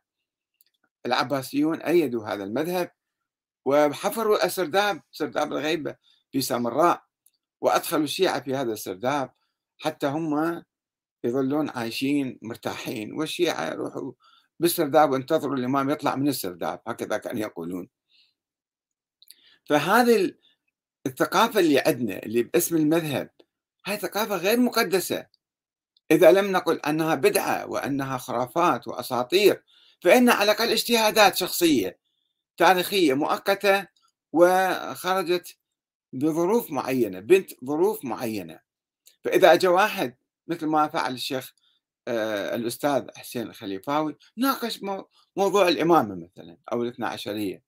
العباسيون 1.06 1.82
أيدوا 1.82 2.28
هذا 2.28 2.44
المذهب 2.44 2.92
وحفروا 3.66 4.46
السرداب 4.46 5.02
سرداب 5.12 5.54
الغيبة 5.54 5.96
في 6.32 6.42
سامراء 6.42 7.04
وأدخلوا 7.62 8.04
الشيعة 8.04 8.40
في 8.40 8.56
هذا 8.56 8.74
السرداب. 8.74 9.32
حتى 9.82 10.08
هم 10.08 10.64
يظلون 11.24 11.70
عايشين 11.70 12.40
مرتاحين. 12.42 13.14
والشيعة 13.14 13.72
يروحوا 13.72 14.12
بالسرداب 14.60 15.12
وانتظروا 15.12 15.56
الإمام 15.56 15.90
يطلع 15.90 16.16
من 16.16 16.28
السرداب. 16.28 16.82
هكذا 16.88 17.18
كانوا 17.18 17.42
يقولون. 17.42 17.90
فهذه 19.70 20.34
الثقافة 21.06 21.60
اللي 21.60 21.80
عندنا 21.80 22.24
اللي 22.24 22.44
باسم 22.44 22.76
المذهب 22.76 23.30
هاي 23.86 23.98
ثقافة 23.98 24.36
غير 24.36 24.60
مقدسة. 24.60 25.26
إذا 26.12 26.32
لم 26.32 26.52
نقل 26.52 26.80
أنها 26.80 27.16
بدعة 27.16 27.68
وأنها 27.68 28.18
خرافات 28.18 28.88
وأساطير 28.88 29.64
فإن 30.02 30.30
على 30.30 30.52
الأقل 30.52 30.72
اجتهادات 30.72 31.36
شخصية 31.38 32.00
تاريخية 32.58 33.14
مؤقتة 33.14 33.88
وخرجت 34.34 35.58
بظروف 36.14 36.72
معينة 36.72 37.20
بنت 37.20 37.52
ظروف 37.66 38.06
معينة. 38.06 38.60
فإذا 39.24 39.54
أجى 39.54 39.68
واحد 39.68 40.16
مثل 40.48 40.66
ما 40.66 40.88
فعل 40.88 41.14
الشيخ 41.14 41.54
آه، 42.08 42.56
الأستاذ 42.56 43.08
حسين 43.16 43.48
الخليفاوي 43.48 44.18
ناقش 44.38 44.82
موضوع 45.36 45.68
الإمامة 45.68 46.16
مثلا 46.16 46.58
أو 46.74 46.84
الاثنى 46.84 47.06
عشرية. 47.06 47.64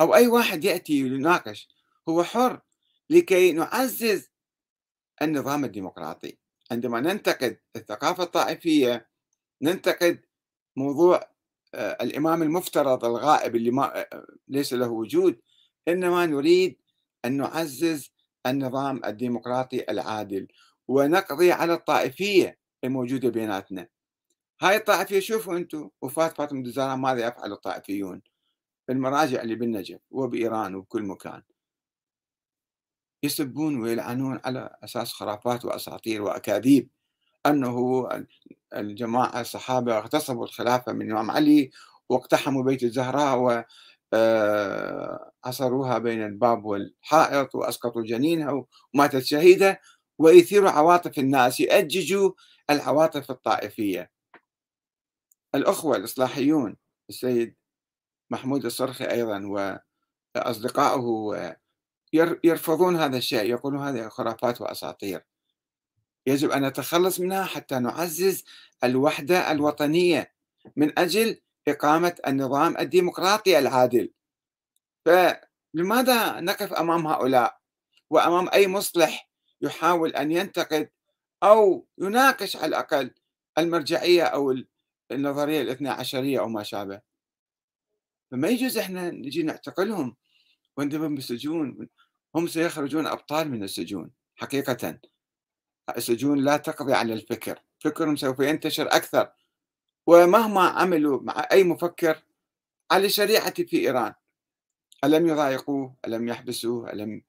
أو 0.00 0.14
أي 0.14 0.26
واحد 0.26 0.64
يأتي 0.64 0.92
يناقش 0.92 1.68
هو 2.08 2.24
حر 2.24 2.60
لكي 3.10 3.52
نعزز 3.52 4.30
النظام 5.22 5.64
الديمقراطي. 5.64 6.38
عندما 6.70 7.00
ننتقد 7.00 7.58
الثقافة 7.76 8.22
الطائفية 8.22 9.08
ننتقد 9.62 10.20
موضوع 10.76 11.30
آه، 11.74 11.96
الإمام 12.00 12.42
المفترض 12.42 13.04
الغائب 13.04 13.56
اللي 13.56 13.70
ما 13.70 14.00
آه، 14.00 14.26
ليس 14.48 14.72
له 14.72 14.88
وجود 14.88 15.40
إنما 15.88 16.26
نريد 16.26 16.78
أن 17.24 17.36
نعزز 17.36 18.12
النظام 18.46 19.04
الديمقراطي 19.04 19.84
العادل 19.90 20.48
ونقضي 20.88 21.52
على 21.52 21.74
الطائفية 21.74 22.58
الموجودة 22.84 23.28
بيناتنا. 23.28 23.88
هاي 24.60 24.76
الطائفية 24.76 25.20
شوفوا 25.20 25.56
أنتم 25.56 25.90
وفاة 26.02 26.28
فاطمة 26.28 26.60
الزهراء 26.60 26.96
ماذا 26.96 27.26
يفعل 27.26 27.52
الطائفيون؟ 27.52 28.22
المراجع 28.90 29.42
اللي 29.42 29.54
بالنجف 29.54 30.00
وبإيران 30.10 30.74
وبكل 30.74 31.02
مكان. 31.02 31.42
يسبون 33.22 33.80
ويلعنون 33.80 34.40
على 34.44 34.76
أساس 34.84 35.12
خرافات 35.12 35.64
وأساطير 35.64 36.22
وأكاذيب. 36.22 36.88
أنه 37.46 38.08
الجماعة 38.74 39.40
الصحابة 39.40 39.98
اغتصبوا 39.98 40.44
الخلافة 40.44 40.92
من 40.92 41.06
الإمام 41.06 41.30
علي 41.30 41.70
واقتحموا 42.08 42.62
بيت 42.62 42.82
الزهراء 42.82 43.66
وعصروها 44.12 45.96
آه، 45.96 45.98
بين 45.98 46.22
الباب 46.22 46.64
والحائط 46.64 47.54
وأسقطوا 47.54 48.02
جنينها 48.02 48.64
وماتت 48.94 49.24
شهيدة 49.24 49.80
ويثيروا 50.18 50.70
عواطف 50.70 51.18
الناس 51.18 51.60
يأججوا 51.60 52.32
العواطف 52.70 53.30
الطائفية. 53.30 54.10
الأخوة 55.54 55.96
الإصلاحيون 55.96 56.76
السيد 57.10 57.56
محمود 58.30 58.64
الصرخي 58.64 59.04
أيضا 59.04 59.46
وأصدقائه 60.36 61.56
يرفضون 62.44 62.96
هذا 62.96 63.16
الشيء 63.16 63.44
يقولون 63.50 63.82
هذه 63.82 64.08
خرافات 64.08 64.60
وأساطير. 64.60 65.24
يجب 66.26 66.50
أن 66.50 66.66
نتخلص 66.66 67.20
منها 67.20 67.44
حتى 67.44 67.78
نعزز 67.78 68.44
الوحدة 68.84 69.52
الوطنية 69.52 70.32
من 70.76 70.98
أجل 70.98 71.40
إقامة 71.68 72.16
النظام 72.26 72.78
الديمقراطي 72.78 73.58
العادل. 73.58 74.12
فلماذا 75.06 76.40
نقف 76.40 76.72
أمام 76.72 77.06
هؤلاء؟ 77.06 77.58
وأمام 78.10 78.48
أي 78.52 78.68
مصلح 78.68 79.30
يحاول 79.60 80.10
أن 80.10 80.32
ينتقد 80.32 80.90
أو 81.42 81.86
يناقش 81.98 82.56
على 82.56 82.66
الأقل 82.66 83.14
المرجعية 83.58 84.22
أو 84.22 84.54
النظرية 85.12 85.62
الاثنى 85.62 85.88
عشرية 85.88 86.40
أو 86.40 86.48
ما 86.48 86.62
شابه؟ 86.62 87.00
فما 88.30 88.48
يجوز 88.48 88.78
إحنا 88.78 89.10
نجي 89.10 89.42
نعتقلهم. 89.42 90.16
وندبهم 90.76 91.14
بالسجون 91.14 91.88
هم 92.34 92.46
سيخرجون 92.46 93.06
أبطال 93.06 93.50
من 93.50 93.62
السجون 93.62 94.10
حقيقة. 94.36 95.00
السجون 95.96 96.44
لا 96.44 96.56
تقضي 96.56 96.92
على 96.94 97.12
الفكر. 97.12 97.62
فكرهم 97.78 98.16
سوف 98.16 98.38
ينتشر 98.40 98.86
أكثر. 98.86 99.32
ومهما 100.08 100.60
عملوا 100.60 101.20
مع 101.22 101.48
أي 101.52 101.64
مفكر 101.64 102.22
على 102.90 103.06
الشريعة 103.06 103.54
في 103.54 103.76
إيران 103.76 104.14
ألم 105.04 105.26
يضايقوه؟ 105.26 105.96
ألم 106.06 106.28
يحبسوه؟ 106.28 106.92
ألم 106.92 107.22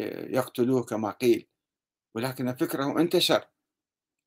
يقتلوه 0.00 0.84
كما 0.84 1.10
قيل؟ 1.10 1.46
ولكن 2.14 2.54
فكره 2.54 3.00
انتشر. 3.00 3.48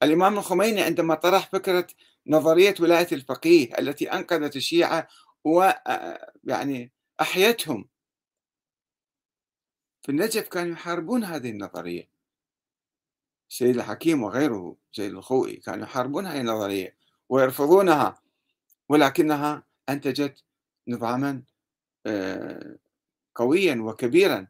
الإمام 0.03 0.37
الخميني 0.37 0.81
عندما 0.81 1.15
طرح 1.15 1.49
فكرة 1.49 1.87
نظرية 2.27 2.75
ولاية 2.79 3.07
الفقيه 3.11 3.79
التي 3.79 4.13
أنقذت 4.13 4.55
الشيعة 4.55 5.07
ويعني 5.43 6.91
أحيتهم. 7.21 7.89
في 10.01 10.09
النجف 10.09 10.47
كانوا 10.47 10.73
يحاربون 10.73 11.23
هذه 11.23 11.49
النظرية. 11.49 12.09
سيد 13.49 13.75
الحكيم 13.75 14.23
وغيره 14.23 14.77
سيد 14.91 15.11
الخوئي 15.13 15.55
كانوا 15.55 15.83
يحاربون 15.83 16.25
هذه 16.25 16.41
النظرية. 16.41 16.98
ويرفضونها 17.29 18.21
ولكنها 18.89 19.63
أنتجت 19.89 20.43
نظاما 20.87 21.43
آه، 22.05 22.77
قويا 23.35 23.75
وكبيرا. 23.75 24.47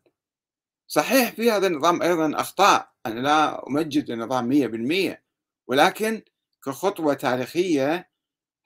صحيح 0.88 1.32
في 1.32 1.52
هذا 1.52 1.68
النظام 1.68 2.02
أيضا 2.02 2.42
أخطاء 2.42 2.94
أنا 3.06 3.20
لا 3.20 3.68
أمجد 3.68 4.12
النظام 4.12 4.48
مية 4.48 4.68
بالمية 4.68 5.24
ولكن 5.68 6.22
كخطوة 6.65 7.13
تاريخية 7.13 8.10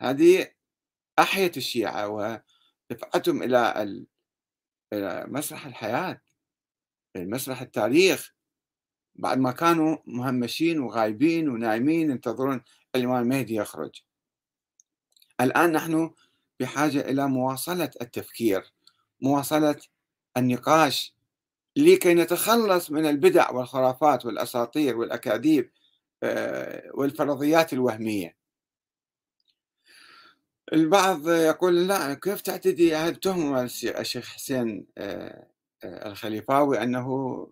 هذه 0.01 0.47
أحيت 1.19 1.57
الشيعة 1.57 2.07
ودفعتهم 2.07 3.43
إلى 3.43 4.05
مسرح 5.27 5.65
الحياة 5.65 6.21
مسرح 7.17 7.61
التاريخ. 7.61 8.33
بعد 9.15 9.37
ما 9.37 9.51
كانوا 9.51 9.97
مهمشين 10.05 10.79
وغايبين 10.79 11.49
ونايمين 11.49 12.11
ينتظرون 12.11 12.61
الإمام 12.95 13.23
المهدي 13.23 13.55
يخرج. 13.55 14.01
الآن 15.41 15.71
نحن 15.71 16.11
بحاجة 16.59 16.99
إلى 16.99 17.27
مواصلة 17.27 17.91
التفكير 18.01 18.73
مواصلة 19.21 19.75
النقاش 20.37 21.13
لكي 21.75 22.13
نتخلص 22.13 22.91
من 22.91 23.05
البدع 23.05 23.51
والخرافات 23.51 24.25
والأساطير 24.25 24.97
والأكاذيب 24.97 25.71
آه، 26.23 26.91
والفرضيات 26.93 27.73
الوهمية. 27.73 28.35
البعض 30.73 31.29
يقول 31.29 31.87
لا 31.87 32.13
كيف 32.13 32.41
تعتدي 32.41 32.95
هل 32.95 33.15
تهم 33.15 33.55
الشيخ 33.55 34.29
حسين 34.29 34.85
آه، 34.97 35.47
آه، 35.83 36.07
الخليفاوي 36.09 36.83
أنه 36.83 37.47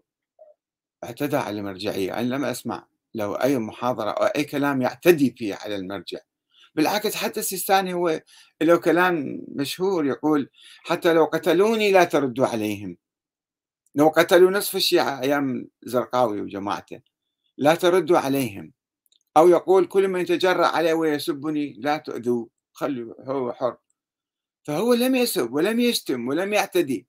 اعتدى 1.04 1.38
على 1.38 1.60
المرجعية. 1.60 2.20
أنا 2.20 2.36
لم 2.36 2.46
أسمع 2.46 2.88
له 3.16 3.44
أي 3.44 3.58
محاضرة 3.58 4.12
أو 4.12 4.24
أي 4.26 4.44
كلام 4.44 4.82
يعتدي 4.82 5.32
فيه 5.38 5.56
على 5.56 5.76
المرجع 5.76 6.20
بالعكس 6.76 7.16
حتى 7.16 7.40
السيستاني 7.40 7.94
هو 7.94 8.22
له 8.62 8.78
كلام 8.78 9.42
مشهور 9.48 10.06
يقول 10.06 10.50
حتى 10.84 11.14
لو 11.14 11.26
قتلوني 11.26 11.92
لا 11.92 12.04
تردوا 12.04 12.48
عليهم. 12.48 12.98
لو 13.96 14.08
قتلوا 14.10 14.52
نصف 14.52 14.76
الشيعة 14.76 15.22
أيام 15.22 15.68
زرقاوي 15.84 16.42
وجماعته 16.42 17.02
لا 17.58 17.76
تردوا 17.76 18.18
عليهم. 18.18 18.74
أو 19.38 19.50
يقول 19.50 19.86
كل 19.86 20.08
من 20.08 20.20
يتجرأ 20.22 20.68
علي 20.68 20.94
ويسبني 20.94 21.74
لا 21.80 21.98
تؤذوا 21.98 22.46
خلوا 22.74 23.14
هو 23.22 23.54
حر. 23.54 23.78
فهو 24.64 24.94
لم 24.94 25.16
يسب 25.16 25.54
ولم 25.54 25.80
يشتم 25.80 26.28
ولم 26.28 26.54
يعتدي. 26.54 27.08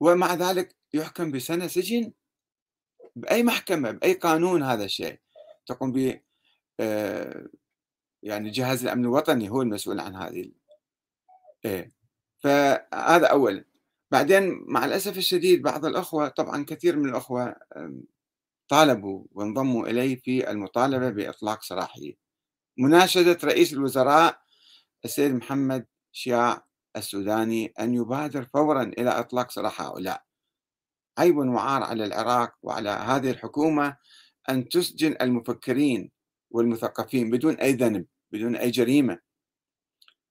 ومع 0.00 0.34
ذلك 0.34 0.76
يحكم 0.94 1.32
بسنة 1.32 1.66
سجن 1.66 2.12
بأي 3.16 3.42
محكمة 3.42 3.90
بأي 3.90 4.12
قانون 4.12 4.62
هذا 4.62 4.84
الشيء. 4.84 5.18
تقوم 5.66 5.92
به 5.92 6.20
آه، 6.80 7.46
يعني 8.22 8.50
جهاز 8.50 8.82
الأمن 8.84 9.04
الوطني 9.04 9.50
هو 9.50 9.62
المسؤول 9.62 10.00
عن 10.00 10.16
هذه 10.16 10.52
إيه. 11.64 11.92
فهذا 12.38 13.26
أولا 13.26 13.64
بعدين 14.10 14.64
مع 14.68 14.84
الأسف 14.84 15.18
الشديد 15.18 15.62
بعض 15.62 15.84
الأخوة 15.86 16.28
طبعا 16.28 16.64
كثير 16.64 16.96
من 16.96 17.08
الأخوة 17.08 17.56
طالبوا 18.68 19.24
وانضموا 19.32 19.86
إليه 19.88 20.16
في 20.16 20.50
المطالبة 20.50 21.10
بإطلاق 21.10 21.62
سراحه 21.62 22.00
مناشدة 22.78 23.38
رئيس 23.44 23.72
الوزراء 23.72 24.40
السيد 25.04 25.34
محمد 25.34 25.86
شياع 26.12 26.66
السوداني 26.96 27.66
أن 27.80 27.94
يبادر 27.94 28.44
فورا 28.44 28.82
إلى 28.82 29.10
إطلاق 29.10 29.50
سراح 29.50 29.82
هؤلاء. 29.82 30.22
عيب 31.18 31.36
وعار 31.36 31.82
على 31.82 32.04
العراق 32.04 32.54
وعلى 32.62 32.90
هذه 32.90 33.30
الحكومة 33.30 33.96
أن 34.48 34.68
تسجن 34.68 35.16
المفكرين 35.20 36.10
والمثقفين 36.50 37.30
بدون 37.30 37.54
أي 37.54 37.72
ذنب 37.72 38.06
بدون 38.32 38.56
أي 38.56 38.70
جريمة. 38.70 39.18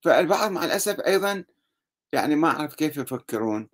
فالبعض 0.02 0.52
مع 0.52 0.66
الأسف 0.66 1.00
أيضا 1.00 1.46
يعني 2.14 2.36
ما 2.36 2.48
أعرف 2.48 2.76
كيف 2.76 2.98
يفكرون. 2.98 3.70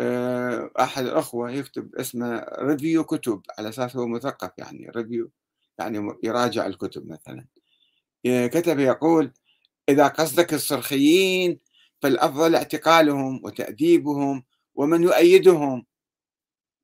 آه، 0.00 0.70
أحد 0.80 1.04
الأخوة 1.04 1.50
يكتب 1.50 1.94
اسمه 1.96 2.46
ريفيو 2.58 3.04
كتب 3.04 3.42
على 3.58 3.68
أساس 3.68 3.96
هو 3.96 4.06
مثقف 4.06 4.50
يعني 4.58 4.90
ريفيو 4.96 5.30
يعني 5.78 6.18
يراجع 6.24 6.66
الكتب 6.66 7.06
مثلا. 7.12 7.46
كتب 8.26 8.78
يقول 8.78 9.32
إذا 9.88 10.08
قصدك 10.08 10.54
الصرخيين 10.54 11.58
فالأفضل 12.02 12.54
اعتقالهم 12.54 13.40
وتأديبهم 13.44 14.44
ومن 14.74 15.02
يؤيدهم 15.02 15.86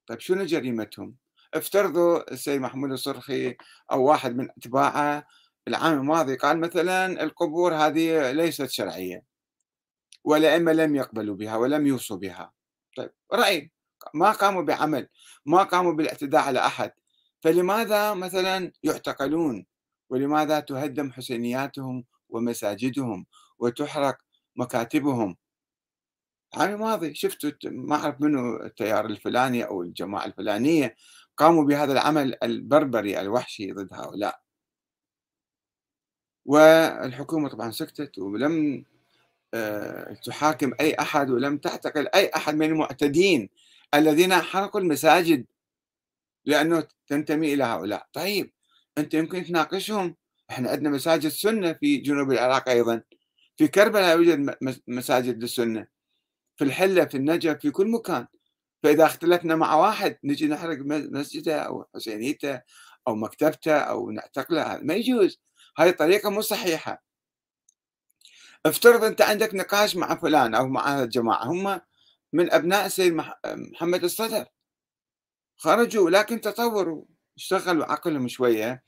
طيب 0.09 0.21
شنو 0.21 0.45
جريمتهم؟ 0.45 1.17
افترضوا 1.55 2.33
السيد 2.33 2.61
محمود 2.61 2.93
الصرخي 2.93 3.57
أو 3.93 4.05
واحد 4.05 4.37
من 4.37 4.49
أتباعه 4.51 5.27
العام 5.69 5.99
الماضي 5.99 6.37
قال 6.37 6.61
مثلا 6.61 7.23
القبور 7.23 7.75
هذه 7.75 8.33
ليست 8.33 8.71
شرعية 8.71 9.25
والأئمة 10.25 10.73
لم 10.73 10.97
يقبلوا 10.97 11.37
بها 11.37 11.57
ولم 11.57 11.87
يوصوا 11.87 12.17
بها. 12.17 12.53
طيب 12.97 13.11
رأي 13.33 13.71
ما 14.15 14.33
قاموا 14.33 14.63
بعمل 14.63 15.09
ما 15.47 15.63
قاموا 15.63 15.93
بالاعتداء 15.93 16.41
على 16.41 16.59
أحد 16.67 16.93
فلماذا 17.41 18.15
مثلا 18.15 18.73
يعتقلون؟ 18.83 19.67
ولماذا 20.11 20.61
تهدم 20.61 21.13
حسينياتهم 21.13 22.05
ومساجدهم 22.29 23.27
وتحرق 23.59 24.19
مكاتبهم؟ 24.57 25.37
العام 26.57 26.75
الماضي 26.75 27.15
شفتوا 27.15 27.51
ما 27.65 27.97
أعرف 27.97 28.21
منو 28.21 28.57
التيار 28.57 29.07
الفلاني 29.07 29.65
أو 29.65 29.83
الجماعة 29.83 30.25
الفلانية 30.27 30.97
قاموا 31.37 31.65
بهذا 31.65 31.93
العمل 31.93 32.37
البربري 32.43 33.21
الوحشي 33.21 33.73
ضد 33.73 33.95
هؤلاء. 33.95 34.41
والحكومة 36.47 37.49
طبعا 37.49 37.71
سكتت 37.71 38.19
ولم 38.19 38.85
آه، 39.55 40.15
تحاكم 40.15 40.73
أي 40.81 40.95
أحد 41.01 41.31
ولم 41.31 41.59
تعتقل 41.59 42.09
أي 42.15 42.31
أحد 42.37 42.55
من 42.55 42.67
المعتدين 42.67 43.51
الذين 43.95 44.35
حرقوا 44.35 44.81
المساجد 44.81 45.47
لأنه 46.45 46.89
تنتمي 47.07 47.55
إلى 47.55 47.65
هؤلاء. 47.65 48.09
طيب 48.13 48.53
أنت 48.99 49.15
يمكن 49.15 49.45
تناقشهم؟ 49.45 50.17
إحنا 50.51 50.71
عندنا 50.71 50.91
مساجد 50.91 51.29
سنة 51.29 51.73
في 51.73 51.97
جنوب 51.97 52.33
العراق 52.33 52.69
أيضا. 52.69 53.03
في 53.57 53.69
كربلاء 53.69 54.17
يوجد 54.19 54.57
مساجد 54.89 55.43
للسنة. 55.43 55.98
في 56.59 56.65
الحلة 56.65 57.05
في 57.05 57.17
النجف 57.17 57.59
في 57.59 57.71
كل 57.71 57.91
مكان. 57.91 58.27
فإذا 58.83 59.07
اختلفنا 59.07 59.57
مع 59.57 59.75
واحد 59.75 60.19
نجي 60.25 60.49
نحرق 60.49 60.79
مسجده 60.85 61.61
أو 61.61 61.87
حسينيته 61.95 62.63
أو 63.09 63.15
مكتبته 63.15 63.79
أو 63.79 64.11
نعتقله 64.11 64.79
ما 64.83 64.95
يجوز. 64.95 65.41
هاي 65.79 65.93
طريقة 65.93 66.31
مو 66.31 66.41
صحيحة. 66.41 67.05
افترض 68.67 69.05
أنت 69.05 69.23
عندك 69.23 69.55
نقاش 69.55 69.97
مع 69.97 70.15
فلان 70.15 70.55
أو 70.55 70.69
مع 70.69 70.89
هذا 70.89 71.05
الجماعة 71.05 71.45
هم 71.45 71.81
من 72.33 72.53
أبناء 72.53 72.87
السيد 72.87 73.23
محمد 73.47 74.05
الصدر. 74.05 74.47
خرجوا 75.57 76.11
لكن 76.11 76.41
تطوروا. 76.41 77.05
اشتغلوا 77.37 77.93
عقلهم 77.93 78.29
شوية 78.29 78.83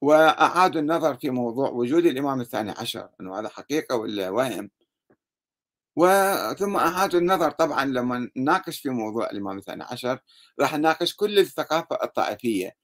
وأعادوا 0.00 0.80
النظر 0.80 1.16
في 1.16 1.30
موضوع 1.30 1.70
وجود 1.70 2.06
الإمام 2.06 2.40
الثاني 2.40 2.70
عشر. 2.70 3.08
أنه 3.20 3.38
هذا 3.38 3.48
حقيقة 3.48 3.96
ولا 3.96 4.30
وهم؟ 4.30 4.70
وثم 5.96 6.76
أعادوا 6.76 7.20
النظر 7.20 7.50
طبعا 7.50 7.84
لما 7.84 8.30
نناقش 8.36 8.80
في 8.80 8.88
موضوع 8.90 9.30
الإمام 9.30 9.58
الثاني 9.58 9.84
عشر 9.84 10.18
راح 10.60 10.74
نناقش 10.74 11.14
كل 11.16 11.38
الثقافة 11.38 11.98
الطائفية 12.02 12.76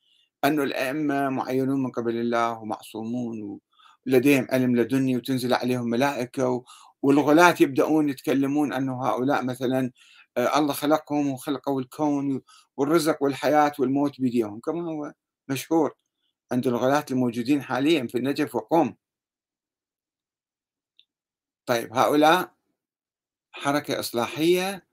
أنه 0.45 0.63
الأئمة 0.63 1.29
معينون 1.29 1.83
من 1.83 1.91
قبل 1.91 2.17
الله 2.17 2.59
ومعصومون 2.59 3.61
ولديهم 4.07 4.47
علم 4.51 4.77
لدني 4.77 5.17
وتنزل 5.17 5.55
عليهم 5.55 5.87
ملائكة 5.91 6.65
والغلاة 7.03 7.55
يبدأون 7.61 8.09
يتكلمون 8.09 8.73
أنه 8.73 9.07
هؤلاء 9.07 9.45
مثلا 9.45 9.91
آه، 10.37 10.59
الله 10.59 10.73
خلقهم 10.75 11.31
وخلقوا 11.33 11.81
الكون 11.81 12.43
والرزق 12.77 13.23
والحياة 13.23 13.73
والموت 13.79 14.21
بيديهم. 14.21 14.61
كما 14.61 14.83
هو 14.91 15.13
مشهور 15.49 15.95
عند 16.53 16.67
الغلاة 16.67 17.05
الموجودين 17.11 17.63
حاليا 17.63 18.07
في 18.07 18.19
النجف 18.19 18.55
وقوم. 18.55 18.97
طيب 21.67 21.93
هؤلاء 21.97 22.52
حركة 23.53 24.01
إصلاحية 24.01 24.87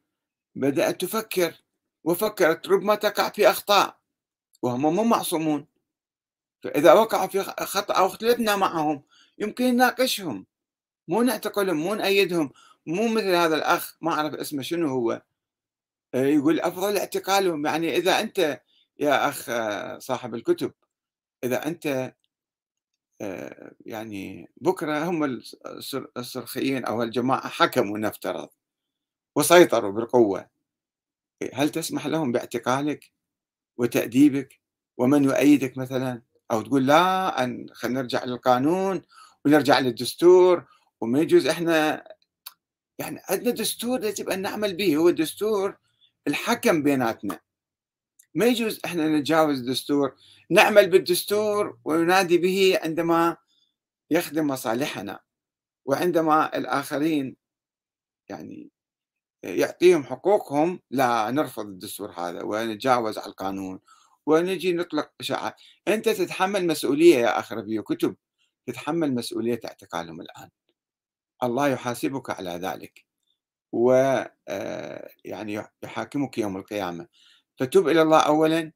بدأت 0.56 1.02
تفكر 1.02 1.54
وفكرت 2.04 2.68
ربما 2.68 2.96
تقع 2.96 3.30
في 3.30 3.50
أخطاء 3.50 3.98
وهم 4.62 4.82
مو 4.96 5.04
معصومون. 5.04 5.68
فإذا 6.64 6.94
وقعوا 6.94 7.28
في 7.28 7.44
خطأ 7.44 7.94
أو 7.94 8.06
اختلفنا 8.08 8.56
معهم 8.56 9.04
يمكن 9.40 9.66
نناقشهم. 9.66 10.46
مو 11.08 11.22
نعتقلهم 11.22 11.78
مو 11.78 11.94
نأيدهم. 11.96 12.52
مو 12.86 13.08
مثل 13.08 13.36
هذا 13.36 13.56
الأخ 13.56 13.98
ما 14.02 14.12
أعرف 14.14 14.34
اسمه 14.34 14.62
شنو 14.62 14.88
هو 14.88 15.22
آه، 16.14 16.26
يقول 16.26 16.60
أفضل 16.60 16.98
اعتقالهم. 16.98 17.66
يعني 17.66 17.98
إذا 17.98 18.20
أنت 18.20 18.62
يا 19.00 19.30
أخ 19.30 19.50
آه، 19.50 20.00
صاحب 20.00 20.36
الكتب 20.36 20.74
إذا 21.44 21.68
أنت 21.68 22.14
يعني 23.86 24.50
بكرة 24.58 25.04
هم 25.10 25.42
الصرخيين 26.18 26.86
أو 26.86 27.04
الجماعة 27.04 27.48
حكموا 27.50 27.98
نفترض 27.98 28.50
وسيطروا 29.36 29.92
بالقوة. 29.92 30.50
هل 31.54 31.70
تسمح 31.70 32.08
لهم 32.08 32.32
باعتقالك 32.32 33.12
وتأديبك 33.78 34.60
ومن 34.98 35.24
يؤيدك 35.24 35.78
مثلا؟ 35.78 36.22
أو 36.52 36.62
تقول 36.62 36.88
لا 36.88 37.44
أن 37.44 37.68
خلينا 37.74 38.02
نرجع 38.02 38.24
للقانون 38.26 39.02
ونرجع 39.46 39.80
للدستور 39.80 40.66
وما 41.02 41.20
يجوز 41.20 41.48
إحنا 41.48 42.04
يعني 43.00 43.22
عندنا 43.30 43.52
دستور 43.52 44.04
يجب 44.06 44.30
أن 44.30 44.42
نعمل 44.42 44.76
به 44.78 44.98
هو 44.98 45.10
الدستور 45.10 45.78
الحكم 46.28 46.84
بيناتنا. 46.84 47.40
ما 48.36 48.46
يجوز 48.46 48.80
إحنا 48.86 49.08
نتجاوز 49.20 49.60
الدستور 49.60 50.16
نعمل 50.50 50.90
بالدستور 50.90 51.80
وننادي 51.86 52.38
به 52.38 52.80
عندما 52.84 53.38
يخدم 54.12 54.48
مصالحنا 54.48 55.20
وعندما 55.86 56.58
الآخرين 56.58 57.36
يعني 58.30 58.72
يعطيهم 59.44 60.04
حقوقهم 60.04 60.80
لا 60.92 61.32
نرفض 61.32 61.66
الدستور 61.66 62.12
هذا 62.12 62.44
ونتجاوز 62.44 63.18
على 63.18 63.28
القانون 63.28 63.80
ونجي 64.26 64.74
نطلق 64.74 65.12
إشاعات 65.20 65.56
أنت 65.88 66.10
تتحمل 66.10 66.68
مسؤولية 66.68 67.16
يا 67.18 67.40
أخ 67.40 67.54
ربيو 67.54 67.84
كتب. 67.84 68.16
تتحمل 68.68 69.16
مسؤولية 69.16 69.60
اعتقالهم 69.66 70.22
الآن. 70.22 70.50
الله 71.44 71.68
يحاسبك 71.68 72.30
على 72.30 72.50
ذلك. 72.52 73.06
و 73.72 73.92
آه، 74.48 75.10
يحاكمك 75.84 76.38
يوم 76.38 76.58
القيامة. 76.58 77.08
فتب 77.60 77.88
إلى 77.88 78.02
الله 78.02 78.20
أولا 78.20 78.72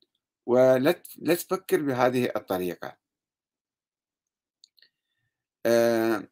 ولا 0.46 0.92
تفكر 1.36 1.82
بهذه 1.82 2.32
الطريقة. 2.36 2.98
آه، 5.66 6.28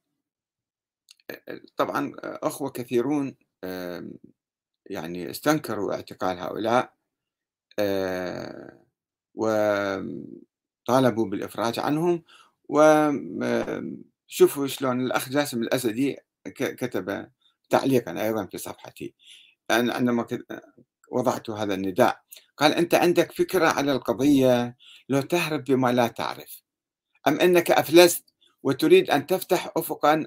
طبعا 1.78 2.12
أخوة 2.24 2.70
كثيرون 2.70 3.36
يعني 4.86 5.30
استنكروا 5.30 5.94
اعتقال 5.94 6.40
هؤلاء 6.40 6.94
آه، 7.80 8.86
وطالبوا 9.36 11.26
بالإفراج 11.26 11.80
عنهم 11.80 12.24
وشوفوا 12.70 14.68
شلون 14.68 15.02
الأخ 15.02 15.30
جاسم 15.30 15.62
الأسدي 15.62 16.18
كتب 16.56 17.32
تعليقا 17.70 18.22
أيضا 18.24 18.46
في 18.46 18.58
صفحتي. 18.58 19.14
عندما 19.70 20.28
وضعت 21.12 21.50
هذا 21.50 21.74
النداء. 21.74 22.22
قال 22.58 22.74
أنت 22.74 22.96
عندك 22.96 23.32
فكرة 23.32 23.68
على 23.68 23.92
القضية؟ 23.92 24.78
لو 25.10 25.22
تهرب 25.22 25.64
بما 25.64 25.92
لا 25.92 26.08
تعرف. 26.08 26.64
أم 27.28 27.40
أنك 27.40 27.72
أفلست 27.72 28.34
وتريد 28.64 29.10
أن 29.10 29.26
تفتح 29.26 29.72
أفقا 29.78 30.26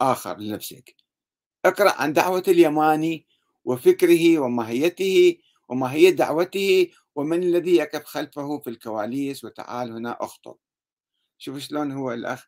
آخر 0.00 0.38
لنفسك. 0.38 0.96
اقرأ 1.64 1.92
عن 1.92 2.12
دعوة 2.12 2.42
اليماني 2.48 3.26
وفكره 3.64 4.38
وماهيته 4.38 5.38
وماهية 5.68 6.10
دعوته 6.10 6.90
ومن 7.14 7.42
الذي 7.42 7.76
يقف 7.76 8.04
خلفه 8.04 8.58
في 8.58 8.70
الكواليس. 8.70 9.44
وتعال 9.44 9.92
هنا 9.92 10.16
أخطب. 10.20 10.56
شوف 11.38 11.58
شلون 11.58 11.92
هو 11.92 12.12
الأخ. 12.12 12.46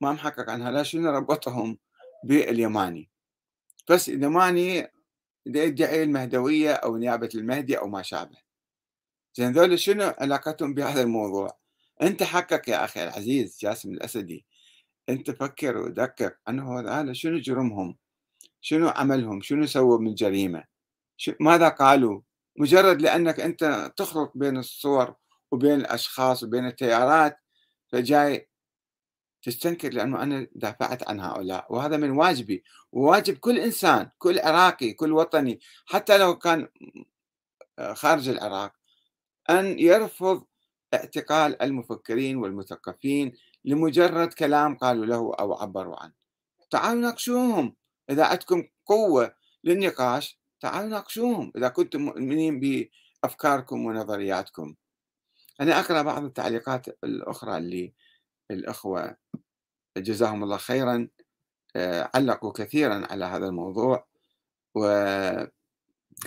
ما 0.00 0.12
محقق 0.12 0.50
عنها. 0.50 0.70
لا 0.70 0.82
شنو 0.82 1.10
ربطهم 1.10 1.78
باليماني. 2.24 3.10
بس 3.88 4.08
اليماني 4.08 4.99
يدعي 5.46 6.02
المهدوية 6.02 6.72
أو 6.72 6.96
نيابة 6.96 7.28
المهدي 7.34 7.78
أو 7.78 7.88
ما 7.88 8.02
شابه. 8.02 8.36
زين 9.34 9.52
ذول 9.52 9.78
شنو 9.78 10.12
علاقتهم 10.18 10.74
بهذا 10.74 11.02
الموضوع؟ 11.02 11.58
أنت 12.02 12.22
حقك 12.22 12.68
يا 12.68 12.84
أخي 12.84 13.04
العزيز 13.04 13.58
جاسم 13.60 13.90
الأسدي. 13.90 14.46
أنت 15.08 15.30
فكر 15.30 15.76
ودقق 15.76 16.36
أنه 16.48 16.80
هذا 16.80 17.12
شنو 17.12 17.38
جرمهم؟ 17.38 17.96
شنو 18.60 18.88
عملهم؟ 18.88 19.40
شنو 19.40 19.66
سووا 19.66 19.98
من 19.98 20.14
جريمة؟ 20.14 20.64
ماذا 21.40 21.68
قالوا؟ 21.68 22.20
مجرد 22.56 23.02
لأنك 23.02 23.40
أنت 23.40 23.92
تخلط 23.96 24.32
بين 24.34 24.56
الصور 24.56 25.14
وبين 25.50 25.80
الأشخاص 25.80 26.42
وبين 26.42 26.66
التيارات 26.66 27.36
فجاي 27.92 28.49
تستنكر 29.42 29.92
لأنه 29.92 30.22
أنا 30.22 30.46
دافعت 30.54 31.08
عن 31.08 31.20
هؤلاء 31.20 31.66
وهذا 31.70 31.96
من 31.96 32.10
واجبي. 32.10 32.64
وواجب 32.92 33.36
كل 33.36 33.58
إنسان 33.58 34.10
كل 34.18 34.38
عراقي 34.38 34.92
كل 34.92 35.12
وطني 35.12 35.60
حتى 35.86 36.18
لو 36.18 36.38
كان 36.38 36.68
خارج 37.92 38.28
العراق 38.28 38.72
أن 39.50 39.78
يرفض 39.78 40.44
اعتقال 40.94 41.62
المفكرين 41.62 42.36
والمثقفين 42.36 43.32
لمجرد 43.64 44.32
كلام 44.32 44.76
قالوا 44.76 45.06
له 45.06 45.34
أو 45.40 45.54
عبروا 45.54 46.02
عنه. 46.02 46.12
تعالوا 46.70 47.02
ناقشوهم. 47.02 47.76
إذا 48.10 48.24
عندكم 48.24 48.64
قوة 48.86 49.34
للنقاش 49.64 50.40
تعالوا 50.60 50.88
ناقشوهم. 50.88 51.52
إذا 51.56 51.68
كنتم 51.68 52.02
مؤمنين 52.02 52.60
بأفكاركم 52.60 53.86
ونظرياتكم. 53.86 54.74
أنا 55.60 55.80
أقرأ 55.80 56.02
بعض 56.02 56.24
التعليقات 56.24 56.88
الأخرى 57.04 57.56
اللي 57.56 57.92
الأخوة 58.50 59.16
جزاهم 59.96 60.44
الله 60.44 60.56
خيرا 60.56 61.08
آه، 61.76 62.10
علقوا 62.14 62.52
كثيرا 62.52 63.06
على 63.10 63.24
هذا 63.24 63.46
الموضوع. 63.46 64.06
وخلي 64.74 65.50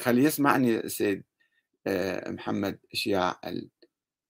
يسمعني 0.08 0.80
السيد 0.80 1.24
آه، 1.88 2.30
محمد 2.32 2.80
شياع 2.94 3.42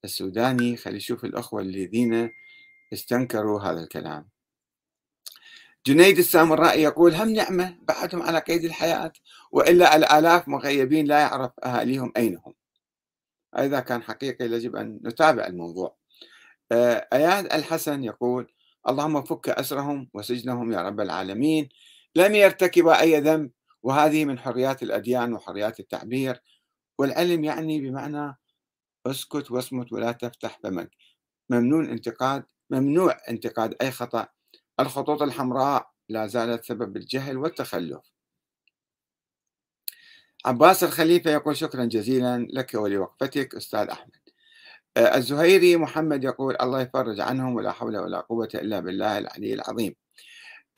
السوداني. 0.04 0.76
خلي 0.76 0.96
يشوف 0.96 1.24
الأخوة 1.24 1.62
الذين 1.62 2.30
استنكروا 2.92 3.60
هذا 3.60 3.80
الكلام. 3.80 4.28
جنيد 5.86 6.18
السامرائي 6.18 6.82
يقول 6.82 7.14
هم 7.14 7.28
نعمة 7.28 7.78
بعدهم 7.82 8.22
على 8.22 8.38
قيد 8.38 8.64
الحياة 8.64 9.12
وإلا 9.52 9.96
الآلاف 9.96 10.48
مغيبين 10.48 11.06
لا 11.06 11.20
يعرف 11.20 11.52
أهاليهم 11.64 12.12
أين 12.16 12.40
هم 12.46 12.54
إذا 13.58 13.80
كان 13.80 14.02
حقيقي 14.02 14.44
يجب 14.44 14.76
أن 14.76 15.00
نتابع 15.04 15.46
الموضوع. 15.46 15.96
آه، 16.72 17.08
أياد 17.12 17.52
الحسن 17.52 18.04
يقول 18.04 18.52
اللهم 18.88 19.22
فك 19.22 19.48
أسرهم 19.48 20.10
وسجنهم 20.14 20.72
يا 20.72 20.82
رب 20.82 21.00
العالمين. 21.00 21.68
لم 22.16 22.34
يرتكب 22.34 22.88
أي 22.88 23.20
ذنب 23.20 23.50
وهذه 23.82 24.24
من 24.24 24.38
حريات 24.38 24.82
الأديان 24.82 25.34
وحريات 25.34 25.80
التعبير. 25.80 26.42
والعلم 26.98 27.44
يعني 27.44 27.80
بمعنى 27.80 28.36
أسكت 29.06 29.50
واصمت 29.50 29.92
ولا 29.92 30.12
تفتح 30.12 30.58
فمك 30.62 30.90
ممنوع 31.50 31.84
انتقاد 31.84 32.44
ممنوع 32.70 33.20
انتقاد 33.28 33.74
أي 33.82 33.90
خطأ. 33.90 34.28
الخطوط 34.80 35.22
الحمراء 35.22 35.90
لا 36.08 36.26
زالت 36.26 36.64
سبب 36.64 36.96
الجهل 36.96 37.36
والتخلف. 37.36 38.12
عباس 40.46 40.84
الخليفة 40.84 41.30
يقول 41.30 41.56
شكرا 41.56 41.84
جزيلا 41.84 42.46
لك 42.50 42.74
ولوقفتك 42.74 43.54
أستاذ 43.54 43.88
أحمد. 43.88 44.16
آه، 44.16 44.23
الزهيري 44.98 45.76
محمد 45.76 46.24
يقول 46.24 46.56
الله 46.60 46.80
يفرج 46.80 47.20
عنهم 47.20 47.56
ولا 47.56 47.72
حول 47.72 47.96
ولا 47.96 48.20
قوة 48.20 48.48
إلا 48.54 48.80
بالله 48.80 49.18
العلي 49.18 49.54
العظيم. 49.54 49.94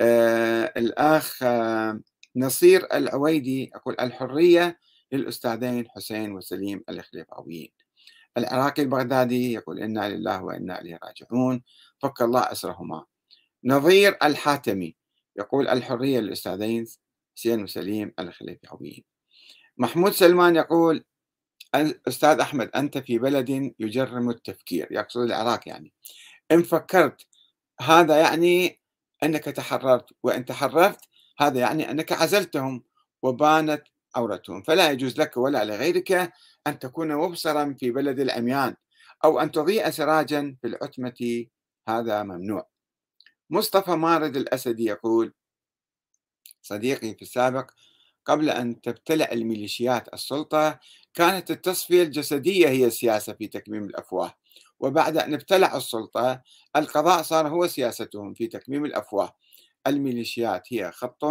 آه 0.00 0.72
الأخ 0.76 1.42
آه 1.42 2.00
نصير 2.36 2.86
العويدي 2.94 3.70
يقول 3.74 3.96
الحرية 4.00 4.78
للأستاذين 5.12 5.88
حسين 5.88 6.32
وسليم 6.32 6.84
الخليفاويين. 6.88 7.68
العراقي 8.38 8.82
البغدادي 8.82 9.52
يقول 9.52 9.78
إنا 9.80 10.08
لله 10.08 10.44
وإنا 10.44 10.80
إليه 10.80 10.98
راجعون. 11.04 11.62
فك 12.02 12.22
الله 12.22 12.40
أسرهما. 12.40 13.04
نظير 13.64 14.16
الحاتمي 14.22 14.96
يقول 15.36 15.68
الحرية 15.68 16.20
للأستاذين 16.20 16.84
حسين 17.36 17.62
وسليم 17.62 18.12
الخليفاويين. 18.18 19.04
محمود 19.78 20.12
سلمان 20.12 20.56
يقول 20.56 21.04
أستاذ 22.08 22.40
أحمد 22.40 22.70
أنت 22.76 22.98
في 22.98 23.18
بلد 23.18 23.74
يجرم 23.78 24.30
التفكير 24.30 24.88
يقصد 24.90 25.20
العراق 25.20 25.68
يعني. 25.68 25.92
إن 26.52 26.62
فكرت 26.62 27.26
هذا 27.80 28.20
يعني 28.20 28.80
أنك 29.22 29.44
تحررت 29.44 30.10
وإن 30.22 30.44
تحررت 30.44 31.00
هذا 31.38 31.60
يعني 31.60 31.90
أنك 31.90 32.12
عزلتهم 32.12 32.84
وبانت 33.22 33.82
عورتهم. 34.16 34.62
فلا 34.62 34.90
يجوز 34.90 35.20
لك 35.20 35.36
ولا 35.36 35.64
لغيرك 35.64 36.32
أن 36.66 36.78
تكون 36.78 37.16
مبصرا 37.16 37.76
في 37.80 37.90
بلد 37.90 38.20
العميان 38.20 38.76
أو 39.24 39.40
أن 39.40 39.50
تضيء 39.50 39.90
سراجا 39.90 40.56
في 40.62 40.66
العتمة. 40.66 41.46
هذا 41.88 42.22
ممنوع. 42.22 42.68
مصطفى 43.50 43.90
مارد 43.90 44.36
الأسدي 44.36 44.84
يقول 44.84 45.34
صديقي 46.62 47.14
في 47.14 47.22
السابق 47.22 47.70
قبل 48.24 48.50
أن 48.50 48.80
تبتلع 48.80 49.28
الميليشيات 49.32 50.14
السلطة 50.14 50.80
كانت 51.16 51.50
التصفية 51.50 52.02
الجسدية 52.02 52.68
هي 52.68 52.86
السياسة 52.86 53.32
في 53.32 53.46
تكميم 53.46 53.84
الأفواه. 53.84 54.34
وبعد 54.80 55.16
أن 55.16 55.34
ابتلعوا 55.34 55.78
السلطة 55.78 56.42
القضاء 56.76 57.22
صار 57.22 57.48
هو 57.48 57.66
سياستهم 57.66 58.34
في 58.34 58.46
تكميم 58.46 58.84
الأفواه. 58.84 59.36
الميليشيات 59.86 60.72
هي 60.72 60.92
خط 60.92 61.24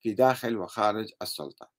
في 0.00 0.12
داخل 0.12 0.56
وخارج 0.56 1.12
السلطة. 1.22 1.70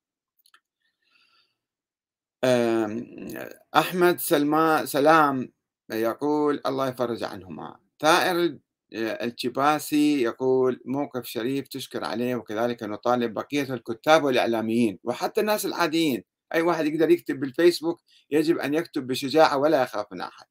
أحمد 3.76 4.20
سلمان 4.20 4.86
سلام 4.86 5.52
يقول 5.92 6.62
الله 6.66 6.88
يفرج 6.88 7.24
عنهما. 7.24 7.80
ثائر 8.00 8.60
الجباسي 8.94 10.22
يقول 10.22 10.82
موقف 10.86 11.26
شريف 11.26 11.68
تشكر 11.68 12.04
عليه 12.04 12.36
وكذلك 12.36 12.84
نطالب 12.84 13.34
بقية 13.34 13.74
الكتاب 13.74 14.24
والإعلاميين 14.24 15.00
وحتى 15.04 15.42
الناس 15.42 15.66
العاديين. 15.66 16.24
أي 16.54 16.62
واحد 16.62 16.86
يقدر 16.86 17.10
يكتب 17.10 17.40
بالفيسبوك 17.40 18.02
يجب 18.32 18.58
أن 18.58 18.74
يكتب 18.74 19.08
بشجاعة 19.08 19.58
ولا 19.58 19.84
يخاف 19.84 20.06
من 20.12 20.22
أحد. 20.22 20.46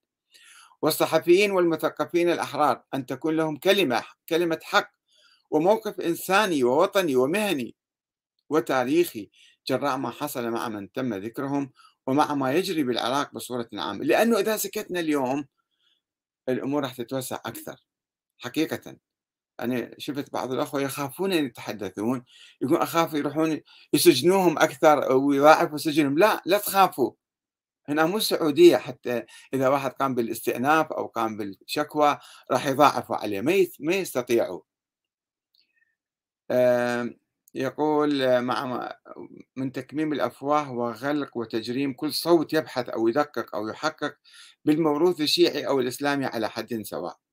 والصحفيين 0.83 1.51
والمثقفين 1.51 2.31
الأحرار 2.31 2.83
أن 2.95 3.07
تكون 3.07 3.37
لهم 3.37 3.57
كلمة 3.57 4.05
كلمة 4.29 4.59
حق 4.63 4.93
وموقف 5.51 6.01
إنساني 6.01 6.65
ووطني 6.65 7.17
ومهني 7.17 7.77
وتاريخي. 8.51 9.31
جراء 9.69 9.97
ما 9.97 10.11
حصل 10.11 10.51
مع 10.51 10.69
من 10.69 10.93
تم 10.93 11.15
ذكرهم 11.15 11.73
ومع 12.07 12.35
ما 12.35 12.53
يجري 12.55 12.83
بالعراق 12.85 13.35
بصورة 13.35 13.69
عامة. 13.75 14.05
لأنه 14.05 14.39
إذا 14.39 14.57
سكتنا 14.57 15.01
اليوم 15.01 15.47
الأمور 16.49 16.83
راح 16.83 16.95
تتوسع 16.95 17.37
أكثر 17.47 17.77
حقيقة. 18.39 18.97
أنا 19.61 19.91
شفت 19.99 20.33
بعض 20.33 20.53
الأخوة 20.53 20.81
يخافون 20.83 21.33
أن 21.33 21.47
يتحدثون 21.47 22.25
يقول 22.61 22.77
أخاف 22.77 23.15
يروحون 23.15 23.61
يسجنوهم 23.93 24.59
أكثر 24.59 25.13
ويضاعفوا 25.13 25.79
سجنهم. 25.79 26.19
لا 26.19 26.43
لا 26.47 26.59
تخافوا. 26.59 27.13
هنا 27.89 28.07
مو 28.07 28.17
السعودية 28.17 28.77
حتى 28.77 29.23
إذا 29.55 29.69
واحد 29.69 29.91
قام 29.91 30.15
بالاستئناف 30.15 30.93
أو 30.93 31.07
قام 31.07 31.37
بالشكوى 31.37 32.19
راح 32.51 32.67
يضاعفوا 32.67 33.17
عليه 33.17 33.41
ما 33.81 33.95
يستطيعوا. 33.95 34.61
يقول 37.55 38.43
مع 38.43 38.93
من 39.57 39.73
تكميم 39.73 40.13
الأفواه 40.13 40.73
وغلق 40.73 41.37
وتجريم 41.37 41.93
كل 41.93 42.13
صوت 42.13 42.53
يبحث 42.53 42.89
أو 42.89 43.09
يدقق 43.09 43.55
أو 43.57 43.69
يحقق 43.69 44.17
بالموروث 44.65 45.21
الشيعي 45.21 45.67
أو 45.67 45.81
الإسلامي 45.81 46.27
على 46.27 46.51
حد 46.51 46.83
سواء. 46.83 47.26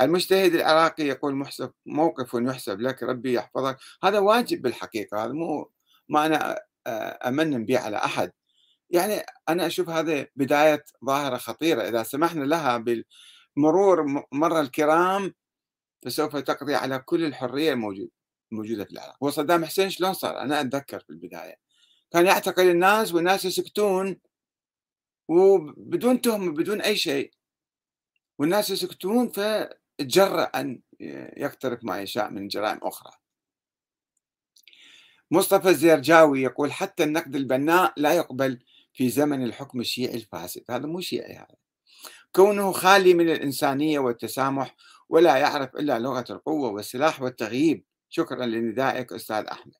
المجتهد 0.00 0.54
العراقي 0.54 1.04
يقول 1.04 1.34
محسب 1.34 1.72
موقف 1.86 2.34
يحسب 2.34 2.80
لك 2.80 3.02
ربي 3.02 3.32
يحفظك. 3.32 3.78
هذا 4.04 4.18
واجب 4.18 4.62
بالحقيقة 4.62 5.24
هذا 5.24 5.32
مو 5.32 5.70
ما 6.08 6.26
أنا 6.26 6.58
أمنن 7.28 7.64
به 7.64 7.78
على 7.78 7.96
أحد. 7.96 8.32
يعني 8.90 9.22
أنا 9.48 9.66
أشوف 9.66 9.88
هذا 9.88 10.26
بداية 10.36 10.84
ظاهرة 11.04 11.36
خطيرة. 11.36 11.88
إذا 11.88 12.02
سمحنا 12.02 12.44
لها 12.44 12.76
بالمرور 13.56 14.24
مر 14.32 14.60
الكرام 14.60 15.34
فسوف 16.04 16.36
تقضي 16.36 16.74
على 16.74 16.98
كل 16.98 17.24
الحرية 17.24 17.72
الموجودة 17.72 18.10
الموجودة 18.52 18.84
في 18.84 18.90
العراق. 18.90 19.16
وصدام 19.20 19.64
حسين 19.64 19.90
شلون 19.90 20.12
صار؟ 20.12 20.40
أنا 20.40 20.60
أتذكر 20.60 21.00
في 21.00 21.10
البداية. 21.10 21.56
كان 22.12 22.26
يعتقل 22.26 22.70
الناس 22.70 23.14
والناس 23.14 23.44
يسكتون 23.44 24.20
وبدون 25.28 26.20
تهمة 26.20 26.52
بدون 26.52 26.80
أي 26.80 26.96
شيء. 26.96 27.32
والناس 28.38 28.70
يسكتون 28.70 29.28
فتجرأ 30.02 30.42
أن 30.42 30.80
يقترف 31.36 31.84
ما 31.84 32.00
يشاء 32.00 32.30
من 32.30 32.48
جرائم 32.48 32.78
أخرى. 32.82 33.12
مصطفى 35.30 35.68
الزيرجاوي 35.68 36.42
يقول 36.42 36.72
حتى 36.72 37.04
النقد 37.04 37.36
البناء 37.36 37.92
لا 37.96 38.12
يقبل 38.12 38.58
في 38.92 39.08
زمن 39.08 39.44
الحكم 39.44 39.80
الشيعي 39.80 40.14
الفاسد. 40.14 40.64
هذا 40.70 40.86
مو 40.86 41.00
شيعي 41.00 41.34
هذا. 41.34 41.56
كونه 42.32 42.72
خالي 42.72 43.14
من 43.14 43.30
الإنسانية 43.30 43.98
والتسامح 43.98 44.76
ولا 45.08 45.36
يعرف 45.36 45.76
إلا 45.76 45.98
لغة 45.98 46.24
القوة 46.30 46.70
والسلاح 46.70 47.22
والتغييب. 47.22 47.84
شكرا 48.08 48.46
لندائك 48.46 49.12
أستاذ 49.12 49.44
أحمد. 49.44 49.74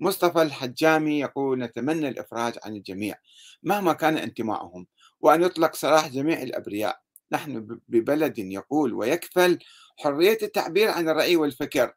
مصطفى 0.00 0.42
الحجامي 0.42 1.20
يقول 1.20 1.58
نتمنى 1.58 2.08
الإفراج 2.08 2.58
عن 2.64 2.76
الجميع 2.76 3.16
مهما 3.62 3.92
كان 3.92 4.16
انتمائهم 4.16 4.86
وأن 5.20 5.42
يطلق 5.42 5.74
سراح 5.74 6.08
جميع 6.08 6.42
الأبرياء. 6.42 7.01
نحن 7.32 7.80
ببلد 7.88 8.38
يقول 8.38 8.94
ويكفل 8.94 9.58
حرية 9.98 10.38
التعبير 10.42 10.90
عن 10.90 11.08
الرأي 11.08 11.36
والفكر. 11.36 11.94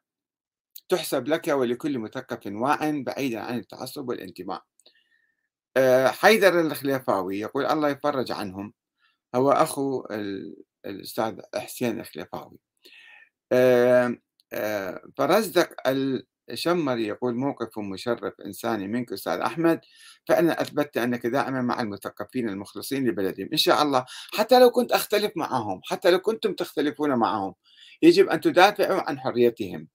تحسب 0.88 1.28
لك 1.28 1.48
ولكل 1.48 1.98
مثقف 1.98 2.40
واع 2.46 2.90
بعيدا 2.90 3.40
عن 3.40 3.58
التعصب 3.58 4.08
والانتماء. 4.08 4.62
آه، 5.76 6.08
حيدر 6.08 6.60
الخليفاوي 6.60 7.40
يقول 7.40 7.66
الله 7.66 7.88
يفرج 7.88 8.32
عنهم. 8.32 8.72
هو 9.34 9.52
أخو 9.52 10.06
الأستاذ 10.86 11.40
حسين 11.54 12.00
الخليفاوي. 12.00 12.58
آه، 13.52 14.16
آه، 14.52 15.02
فرزدق 15.16 15.68
الشمري 16.50 17.06
يقول 17.06 17.34
موقف 17.34 17.78
مشرف 17.78 18.40
إنساني 18.46 18.88
منك 18.88 19.12
أستاذ 19.12 19.32
أحمد 19.40 19.80
فأنا 20.28 20.60
أثبتت 20.60 20.96
أنك 20.96 21.26
دائما 21.26 21.62
مع 21.62 21.80
المثقفين 21.80 22.48
المخلصين 22.48 23.08
لبلدهم. 23.08 23.48
إن 23.52 23.56
شاء 23.56 23.82
الله 23.82 24.04
حتى 24.34 24.60
لو 24.60 24.70
كنت 24.70 24.92
أختلف 24.92 25.32
معهم 25.36 25.80
حتى 25.84 26.10
لو 26.10 26.18
كنتم 26.18 26.52
تختلفون 26.54 27.14
معهم 27.14 27.54
يجب 28.02 28.28
أن 28.28 28.40
تدافعوا 28.40 29.00
عن 29.08 29.20
حريتهم. 29.20 29.88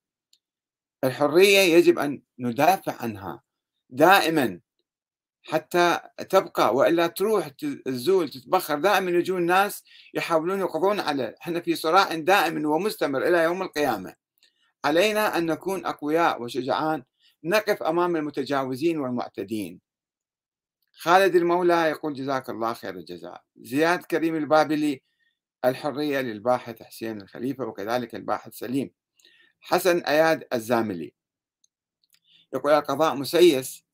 الحرية 1.04 1.60
يجب 1.60 2.00
أن 2.00 2.22
ندافع 2.40 2.96
عنها 3.02 3.42
دائما 3.90 4.60
حتى 5.44 6.00
تبقى 6.30 6.76
وإلا 6.76 7.08
تروح 7.08 7.48
تزول 7.86 8.30
تتبخر. 8.30 8.80
دائما 8.80 9.12
يجون 9.12 9.46
ناس 9.46 9.84
يحاولون 10.14 10.60
يقضون 10.60 11.00
على 11.00 11.36
إحنا 11.42 11.60
في 11.60 11.76
صراع 11.76 12.16
دائم 12.16 12.66
ومستمر 12.66 13.28
إلى 13.28 13.44
يوم 13.44 13.62
القيامة. 13.62 14.16
علينا 14.86 15.38
أن 15.38 15.46
نكون 15.46 15.86
أقوياء 15.86 16.42
وشجعان 16.42 17.04
نقف 17.44 17.84
أمام 17.84 18.16
المتجاوزين 18.16 19.00
والمعتدين. 19.00 19.82
خالد 20.94 21.36
المولى 21.36 21.90
يقول 21.90 22.14
جزاك 22.14 22.50
الله 22.50 22.74
خير 22.74 22.96
الجزاء. 22.96 23.44
زياد 23.56 24.04
كريم 24.04 24.36
البابلي 24.36 25.02
الحرية 25.66 26.22
للباحث 26.22 26.84
حسين 26.84 27.22
الخليفة 27.22 27.66
وكذلك 27.66 28.16
الباحث 28.16 28.54
سليم. 28.54 28.92
حسن 29.60 30.00
أياد 30.00 30.48
الزاملي 30.54 31.14
يقول 32.54 32.72
القضاء 32.72 33.16
مسيس 33.16 33.86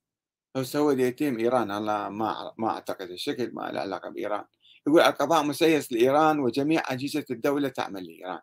هو 0.75 0.91
يتيم 0.91 1.39
إيران. 1.39 1.71
أنا 1.71 2.09
ما 2.09 2.53
ما 2.57 2.69
أعتقد 2.69 3.09
الشكل 3.09 3.51
ما 3.53 3.61
له 3.61 3.79
علاقة 3.79 4.09
بإيران. 4.09 4.45
يقول 4.87 5.01
القضاء 5.01 5.43
مسيس 5.43 5.91
لإيران 5.91 6.39
وجميع 6.39 6.83
أجهزة 6.85 7.25
الدولة 7.31 7.69
تعمل 7.69 8.05
لإيران. 8.05 8.39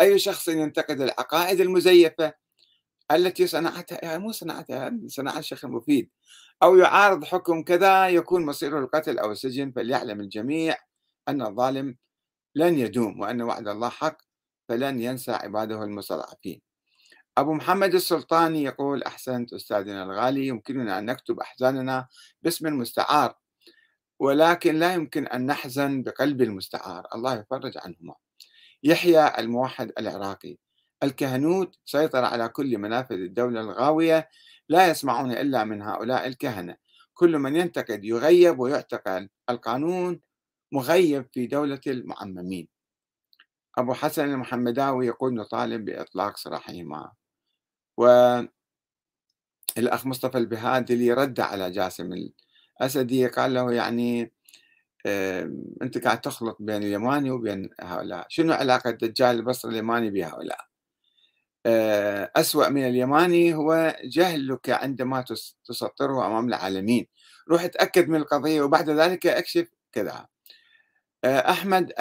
أي 0.00 0.18
شخص 0.18 0.48
ينتقد 0.48 1.00
العقائد 1.00 1.60
المزيفة 1.60 2.34
التي 3.12 3.46
صنعتها 3.46 3.98
يعني 4.02 4.18
مو 4.18 4.32
صنعتها 4.32 4.92
صنعها 5.06 5.38
الشيخ 5.38 5.64
المفيد 5.64 6.10
أو 6.62 6.76
يعارض 6.76 7.24
حكم 7.24 7.62
كذا 7.62 8.08
يكون 8.08 8.46
مصيره 8.46 8.78
القتل 8.78 9.18
أو 9.18 9.32
السجن 9.32 9.72
فليعلم 9.72 10.20
الجميع 10.20 10.76
أن 11.28 11.42
الظالم 11.42 11.96
لن 12.54 12.78
يدوم 12.78 13.20
وأن 13.20 13.42
وعد 13.42 13.68
الله 13.68 13.88
حق 13.88 14.18
فلن 14.68 15.00
ينسى 15.00 15.32
عباده 15.32 15.84
المستضعفين. 15.84 16.60
أبو 17.38 17.54
محمد 17.54 17.94
السلطاني 17.94 18.62
يقول 18.62 19.02
أحسنت 19.02 19.52
أستاذنا 19.52 20.02
الغالي 20.02 20.46
يمكننا 20.46 20.98
أن 20.98 21.06
نكتب 21.06 21.40
أحزاننا 21.40 22.08
باسم 22.42 22.66
المستعار. 22.66 23.34
ولكن 24.18 24.74
لا 24.74 24.94
يمكن 24.94 25.26
أن 25.26 25.46
نحزن 25.46 26.02
بقلب 26.02 26.42
المستعار. 26.42 27.06
الله 27.14 27.34
يفرج 27.34 27.78
عنهما. 27.78 28.14
يحيى 28.82 29.38
الموحد 29.38 29.92
العراقي. 29.98 30.56
الكهنوت 31.02 31.78
سيطر 31.84 32.24
على 32.24 32.48
كل 32.48 32.78
منافذ 32.78 33.14
الدولة 33.14 33.60
الغاوية 33.60 34.28
لا 34.68 34.90
يسمعون 34.90 35.32
إلا 35.32 35.64
من 35.64 35.82
هؤلاء 35.82 36.26
الكهنة. 36.26 36.76
كل 37.14 37.38
من 37.38 37.56
ينتقد 37.56 38.04
يغيب 38.04 38.58
ويعتقل. 38.60 39.28
القانون 39.50 40.20
مغيب 40.72 41.26
في 41.32 41.46
دولة 41.46 41.80
المعممين. 41.86 42.68
أبو 43.78 43.94
حسن 43.94 44.24
المحمداوي 44.30 45.06
يقول 45.06 45.34
نطالب 45.34 45.84
بإطلاق 45.84 46.36
سراحهما 46.36 47.12
والأخ 47.96 48.46
مصطفى 50.06 50.38
البهادلي 50.38 51.12
رد 51.12 51.40
على 51.40 51.70
جاسم 51.70 52.12
الأسدي 52.80 53.26
قال 53.26 53.54
له 53.54 53.72
يعني 53.72 54.32
أنت 55.82 56.04
قاعد 56.04 56.20
تخلط 56.20 56.56
بين 56.60 56.82
اليماني 56.82 57.30
وبين 57.30 57.70
هؤلاء. 57.80 58.26
شنو 58.28 58.52
علاقة 58.52 58.90
دجال 58.90 59.36
البصر 59.36 59.68
اليماني 59.68 60.10
بهؤلاء؟ 60.10 60.68
آه، 61.66 62.30
أسوأ 62.36 62.68
من 62.68 62.86
اليماني 62.86 63.54
هو 63.54 63.96
جهلك 64.04 64.70
عندما 64.70 65.24
تسطره 65.64 66.26
أمام 66.26 66.48
العالمين. 66.48 67.06
روح 67.50 67.62
اتأكد 67.62 68.08
من 68.08 68.16
القضية 68.16 68.62
وبعد 68.62 68.90
ذلك 68.90 69.26
اكشف 69.26 69.68
كذا. 69.92 70.26
آه، 71.24 71.50
أحمد 71.50 71.92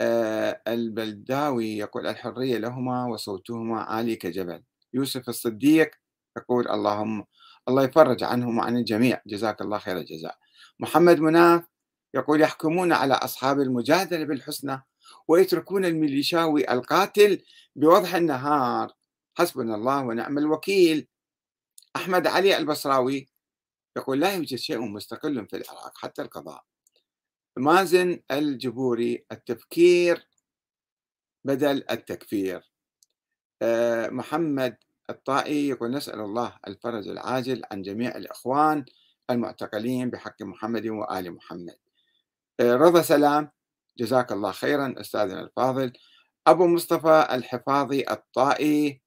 آه، 0.00 0.62
البلداوي 0.68 1.78
يقول 1.78 2.06
الحرية 2.06 2.58
لهما 2.58 3.06
وصوتهما 3.06 3.80
عالي 3.80 4.16
كجبل. 4.16 4.62
يوسف 4.94 5.28
الصديق 5.28 5.90
يقول 6.36 6.68
اللهم 6.68 7.24
الله 7.68 7.84
يفرج 7.84 8.22
عنهم 8.22 8.58
وعن 8.58 8.76
الجميع. 8.76 9.22
جزاك 9.26 9.60
الله 9.60 9.78
خير 9.78 9.96
الجزاء. 9.96 10.38
محمد 10.78 11.20
مناف 11.20 11.64
يقول 12.14 12.40
يحكمون 12.40 12.92
على 12.92 13.14
أصحاب 13.14 13.60
المجادلة 13.60 14.24
بالحسنى 14.24 14.82
ويتركون 15.28 15.84
الميليشاوي 15.84 16.72
القاتل 16.72 17.42
بوضح 17.76 18.14
النهار. 18.14 18.92
حسبنا 19.38 19.74
الله 19.74 20.00
ونعم 20.04 20.38
الوكيل. 20.38 21.08
أحمد 21.96 22.26
علي 22.26 22.56
البصراوي 22.56 23.28
يقول 23.96 24.20
لا 24.20 24.34
يوجد 24.34 24.58
شيء 24.58 24.80
مستقل 24.80 25.46
في 25.48 25.56
العراق 25.56 25.98
حتى 25.98 26.22
القضاء. 26.22 26.64
مازن 27.56 28.20
الجبوري 28.30 29.26
التفكير 29.32 30.28
بدل 31.44 31.84
التكفير. 31.90 32.72
آه، 33.62 34.08
محمد 34.08 34.76
الطائي 35.10 35.68
يقول 35.68 35.90
نسأل 35.90 36.20
الله 36.20 36.56
الفرج 36.66 37.08
العاجل 37.08 37.62
عن 37.72 37.82
جميع 37.82 38.16
الإخوان 38.16 38.84
المعتقلين 39.30 40.10
بحق 40.10 40.42
محمد 40.42 40.86
وآل 40.86 41.32
محمد. 41.32 41.76
آه، 42.60 42.76
رضا 42.76 43.02
سلام. 43.02 43.50
جزاك 43.98 44.32
الله 44.32 44.52
خيرا 44.52 44.94
أستاذنا 45.00 45.40
الفاضل. 45.40 45.92
أبو 46.46 46.66
مصطفى 46.66 47.28
الحفاظي 47.30 48.04
الطائي 48.10 49.02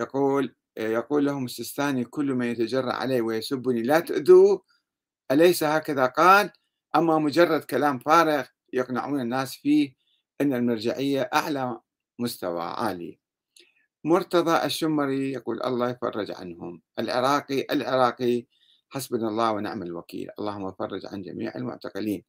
يقول 0.00 0.54
يقول 0.76 1.26
لهم 1.26 1.44
السيستاني 1.44 2.04
كل 2.04 2.34
من 2.34 2.46
يتجرأ 2.46 2.92
علي 2.92 3.20
ويسبني 3.20 3.82
لا 3.82 4.00
تؤذوه 4.00 4.62
أليس 5.30 5.64
هكذا 5.64 6.06
قال؟ 6.06 6.50
أما 6.96 7.18
مجرد 7.18 7.64
كلام 7.64 7.98
فارغ 7.98 8.46
يقنعون 8.72 9.20
الناس 9.20 9.54
فيه 9.56 9.94
أن 10.40 10.52
المرجعية 10.54 11.30
أعلى 11.34 11.80
مستوى 12.18 12.62
عالي. 12.62 13.20
مرتضى 14.04 14.64
الشمري 14.66 15.32
يقول 15.32 15.62
الله 15.62 15.90
يفرج 15.90 16.30
عنهم. 16.30 16.82
العراقي 16.98 17.66
العراقي 17.70 18.46
حسبنا 18.88 19.28
الله 19.28 19.52
ونعم 19.52 19.82
الوكيل. 19.82 20.28
اللهم 20.38 20.72
فرج 20.72 21.06
عن 21.06 21.22
جميع 21.22 21.52
المعتقلين. 21.56 22.24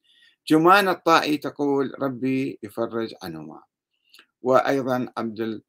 جمان 0.48 0.88
الطائي 0.88 1.38
تقول 1.38 1.94
ربي 2.02 2.60
يفرج 2.64 3.16
عنهما. 3.24 3.64
وأيضا 4.42 5.14
عبد 5.18 5.62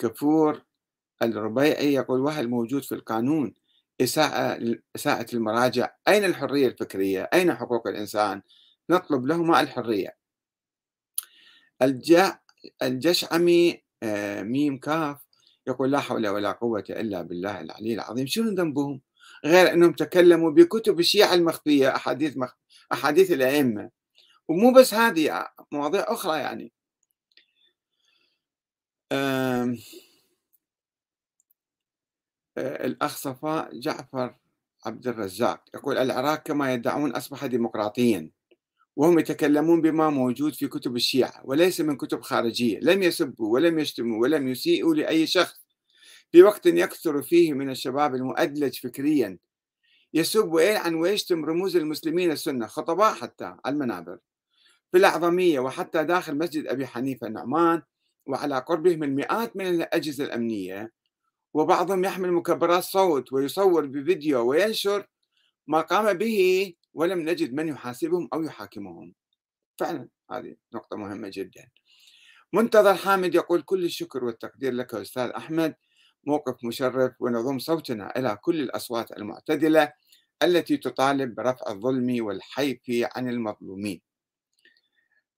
الكفور 0.00 0.62
الربيعي 1.22 1.92
يقول 1.94 2.20
وهل 2.20 2.48
موجود 2.48 2.82
في 2.82 2.94
القانون 2.94 3.54
إساءة, 4.00 4.78
إساءة 4.96 5.26
المراجع؟ 5.36 5.94
أين 6.08 6.24
الحرية 6.24 6.66
الفكرية؟ 6.68 7.22
أين 7.34 7.54
حقوق 7.54 7.88
الإنسان؟ 7.88 8.42
نطلب 8.90 9.26
لهما 9.26 9.60
الحرية. 9.60 10.16
الجشعمي 12.82 13.82
آه، 14.02 14.42
ميم 14.42 14.78
كاف 14.78 15.29
يقول 15.66 15.90
لا 15.92 16.00
حول 16.00 16.28
ولا 16.28 16.52
قوة 16.52 16.84
إلا 16.90 17.22
بالله 17.22 17.60
العلي 17.60 17.94
العظيم. 17.94 18.26
شنو 18.26 18.50
ذنبهم؟ 18.50 19.00
غير 19.44 19.72
أنهم 19.72 19.92
تكلموا 19.92 20.50
بكتب 20.50 21.00
الشيعة 21.00 21.34
المخفية 21.34 21.96
أحاديث 21.96 22.36
مخ... 22.36 22.54
أحاديث 22.92 23.32
الأئمة. 23.32 23.90
ومو 24.48 24.72
بس 24.72 24.94
هذه 24.94 25.48
مواضيع 25.72 26.04
أخرى 26.08 26.38
يعني. 26.40 26.72
آه، 29.12 29.76
الأخ 32.58 33.16
صفاء 33.16 33.78
جعفر 33.78 34.34
عبد 34.86 35.06
الرزاق 35.06 35.64
يقول 35.74 35.98
العراق 35.98 36.42
كما 36.42 36.74
يدعون 36.74 37.12
أصبح 37.12 37.46
ديمقراطيا. 37.46 38.30
وهم 38.96 39.18
يتكلمون 39.18 39.80
بما 39.80 40.10
موجود 40.10 40.54
في 40.54 40.68
كتب 40.68 40.96
الشيعة 40.96 41.42
وليس 41.44 41.80
من 41.80 41.96
كتب 41.96 42.22
خارجية 42.22 42.78
لم 42.82 43.02
يسبوا 43.02 43.52
ولم 43.54 43.78
يشتموا 43.78 44.22
ولم 44.22 44.48
يسيئوا 44.48 44.94
لأي 44.94 45.26
شخص. 45.26 45.60
في 46.32 46.42
وقت 46.42 46.66
يكثر 46.66 47.22
فيه 47.22 47.52
من 47.52 47.70
الشباب 47.70 48.14
المؤدلج 48.14 48.78
فكريا 48.78 49.38
يسب 50.14 50.52
ويلعن 50.52 50.94
ويشتم 50.94 51.44
رموز 51.44 51.76
المسلمين 51.76 52.30
السنة 52.30 52.66
خطباء 52.66 53.14
حتى 53.14 53.44
على 53.44 53.74
المنابر. 53.74 54.18
في 54.92 54.98
الأعظمية 54.98 55.60
وحتى 55.60 56.04
داخل 56.04 56.38
مسجد 56.38 56.66
أبي 56.66 56.86
حنيفة 56.86 57.26
النعمان 57.26 57.82
وعلى 58.26 58.58
قربه 58.58 58.96
من 58.96 59.14
مئات 59.14 59.56
من 59.56 59.66
الأجهزة 59.66 60.24
الأمنية 60.24 60.92
وبعضهم 61.54 62.04
يحمل 62.04 62.32
مكبرات 62.32 62.82
صوت 62.82 63.32
ويصور 63.32 63.86
بفيديو 63.86 64.48
وينشر 64.48 65.06
ما 65.66 65.80
قام 65.80 66.12
به 66.12 66.72
ولم 66.94 67.18
نجد 67.18 67.54
من 67.54 67.68
يحاسبهم 67.68 68.28
أو 68.34 68.42
يحاكمهم. 68.42 69.14
فعلا 69.78 70.08
هذه 70.30 70.56
نقطة 70.74 70.96
مهمة 70.96 71.30
جدا. 71.32 71.68
منتظر 72.52 72.94
حامد 72.94 73.34
يقول 73.34 73.62
كل 73.62 73.84
الشكر 73.84 74.24
والتقدير 74.24 74.72
لك 74.72 74.94
أستاذ 74.94 75.30
أحمد. 75.30 75.74
موقف 76.24 76.64
مشرف 76.64 77.12
ونضم 77.20 77.58
صوتنا 77.58 78.18
إلى 78.18 78.38
كل 78.42 78.60
الأصوات 78.60 79.12
المعتدلة 79.12 79.92
التي 80.42 80.76
تطالب 80.76 81.34
برفع 81.34 81.70
الظلم 81.70 82.24
والحيف 82.24 82.80
عن 82.88 83.28
المظلومين. 83.28 84.00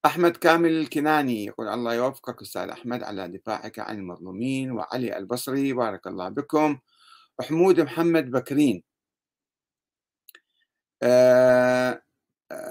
أحمد 0.07 0.37
كامل 0.37 0.71
الكناني 0.71 1.45
يقول 1.45 1.69
الله 1.69 1.95
يوفقك 1.95 2.43
أستاذ 2.43 2.69
أحمد 2.69 3.03
على 3.03 3.29
دفاعك 3.29 3.79
عن 3.79 3.99
المظلومين 3.99 4.71
وعلي 4.71 5.17
البصري 5.19 5.73
بارك 5.73 6.07
الله 6.07 6.29
بكم. 6.29 6.79
وحمود 7.38 7.81
محمد 7.81 8.31
بكرين 8.31 8.83
أه 11.03 12.03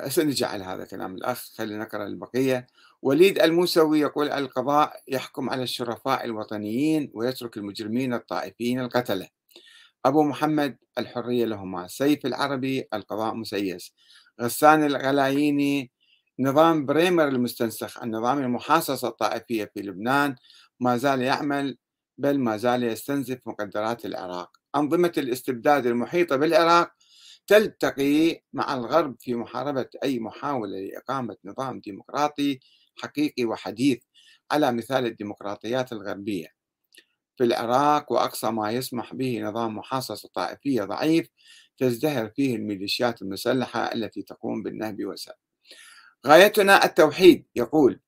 سنرجع 0.08 0.48
على 0.48 0.64
هذا 0.64 0.86
كلام 0.86 1.16
الأخ 1.16 1.50
خلينا 1.58 1.84
نقرأ 1.84 2.08
البقية. 2.08 2.68
وليد 3.02 3.40
الموسوي 3.42 4.00
يقول 4.00 4.30
القضاء 4.30 5.02
يحكم 5.08 5.50
على 5.50 5.64
الشرفاء 5.64 6.26
الوطنيين 6.26 7.12
ويترك 7.14 7.58
المجرمين 7.58 8.14
الطائفيين 8.14 8.80
القتلة. 8.80 9.28
أبو 10.06 10.24
محمد 10.24 10.78
الحرية 10.98 11.46
لهما. 11.46 11.88
سيف 11.88 12.26
العربي 12.26 12.88
القضاء 12.94 13.34
مسيس. 13.34 13.94
غسان 14.42 14.84
الغلاييني 14.84 15.92
نظام 16.40 16.86
بريمر 16.86 17.28
المستنسخ. 17.28 18.04
النظام 18.04 18.40
المحاصصة 18.40 19.08
الطائفية 19.08 19.72
في 19.74 19.82
لبنان 19.82 20.36
ما 20.80 20.98
زال 20.98 21.22
يعمل 21.22 21.78
بل 22.18 22.40
ما 22.40 22.58
زال 22.58 22.84
يستنزف 22.84 23.40
مقدرات 23.46 24.06
العراق. 24.06 24.58
أنظمة 24.76 25.12
الاستبداد 25.18 25.86
المحيطة 25.86 26.36
بالعراق 26.36 26.92
تلتقي 27.52 28.44
مع 28.54 28.74
الغرب 28.74 29.16
في 29.20 29.36
محاربة 29.36 29.90
أي 30.04 30.20
محاولة 30.20 30.80
لإقامة 30.80 31.38
نظام 31.46 31.80
ديمقراطي 31.80 32.60
حقيقي 32.96 33.46
وحديث 33.46 34.00
على 34.52 34.72
مثال 34.72 35.06
الديمقراطيات 35.06 35.92
الغربية. 35.94 36.48
في 37.38 37.44
العراق 37.44 38.12
وأقصى 38.12 38.52
ما 38.52 38.72
يسمح 38.72 39.14
به 39.14 39.42
نظام 39.42 39.78
محاصصة 39.78 40.30
طائفية 40.34 40.84
ضعيف 40.84 41.28
تزدهر 41.78 42.30
فيه 42.36 42.56
الميليشيات 42.56 43.22
المسلحة 43.22 43.94
التي 43.94 44.22
تقوم 44.22 44.64
بالنهب 44.64 45.06
والسلب 45.06 45.36
غايتنا 46.28 46.86
التوحيد 46.86 47.46
يقول 47.56 48.00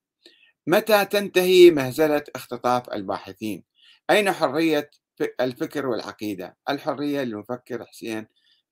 متى 0.66 1.04
تنتهي 1.04 1.70
مهزلة 1.70 2.24
اختطاف 2.34 2.92
الباحثين؟ 2.92 3.64
أين 4.10 4.32
حرية 4.32 4.90
الفكر 5.40 5.86
والعقيدة؟ 5.86 6.56
الحرية 6.70 7.22
للمفكر 7.22 7.84
حسين 7.84 8.26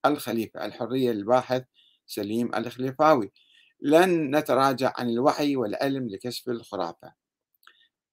الخليفة 0.07 0.64
الحرية 0.66 1.11
للباحث 1.12 1.62
سليم 2.07 2.55
الخليفاوي. 2.55 3.32
لن 3.80 4.36
نتراجع 4.36 4.92
عن 4.96 5.11
الوعي 5.11 5.57
والعلم 5.57 6.09
لكشف 6.09 6.48
الخرافة. 6.48 7.12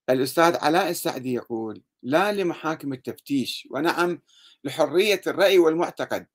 الأستاذ 0.09 0.57
علاء 0.57 0.89
السعدي 0.89 1.33
يقول 1.33 1.81
لا 2.03 2.31
لمحاكم 2.31 2.93
التفتيش 2.93 3.67
ونعم 3.71 4.21
لحرية 4.63 5.21
الرأي 5.27 5.57
والمعتقد. 5.57 6.25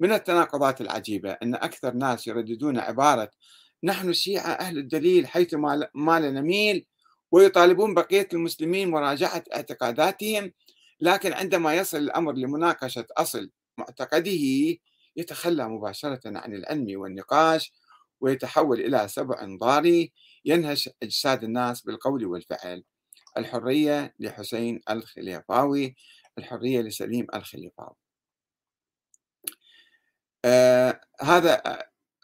من 0.00 0.12
التناقضات 0.12 0.80
العجيبة 0.80 1.32
أن 1.32 1.54
أكثر 1.54 1.94
ناس 1.94 2.26
يرددون 2.26 2.78
عبارة 2.78 3.30
نحن 3.84 4.08
الشيعة 4.08 4.50
أهل 4.50 4.78
الدليل 4.78 5.26
حيث 5.26 5.54
ما 5.94 6.18
نميل 6.18 6.86
ويطالبون 7.30 7.94
بقية 7.94 8.28
المسلمين 8.32 8.90
مراجعة 8.90 9.44
اعتقاداتهم 9.54 10.52
لكن 11.00 11.32
عندما 11.32 11.74
يصل 11.74 11.96
الأمر 11.96 12.32
لمناقشة 12.32 13.06
أصل 13.16 13.50
معتقده 13.78 14.76
يتخلى 15.16 15.68
مباشرة 15.68 16.20
عن 16.26 16.54
العلم 16.54 17.00
والنقاش 17.00 17.72
ويتحول 18.20 18.80
إلى 18.80 19.08
سبع 19.08 19.56
ضاري 19.60 20.12
ينهش 20.44 20.90
أجساد 21.02 21.44
الناس 21.44 21.82
بالقول 21.82 22.26
والفعل. 22.26 22.84
الحرية 23.36 24.14
لحسين 24.18 24.80
الخليفاوي 24.90 25.96
الحرية 26.38 26.80
لسليم 26.80 27.26
الخليفاوي. 27.34 27.96
آه 30.44 31.00
هذا 31.20 31.62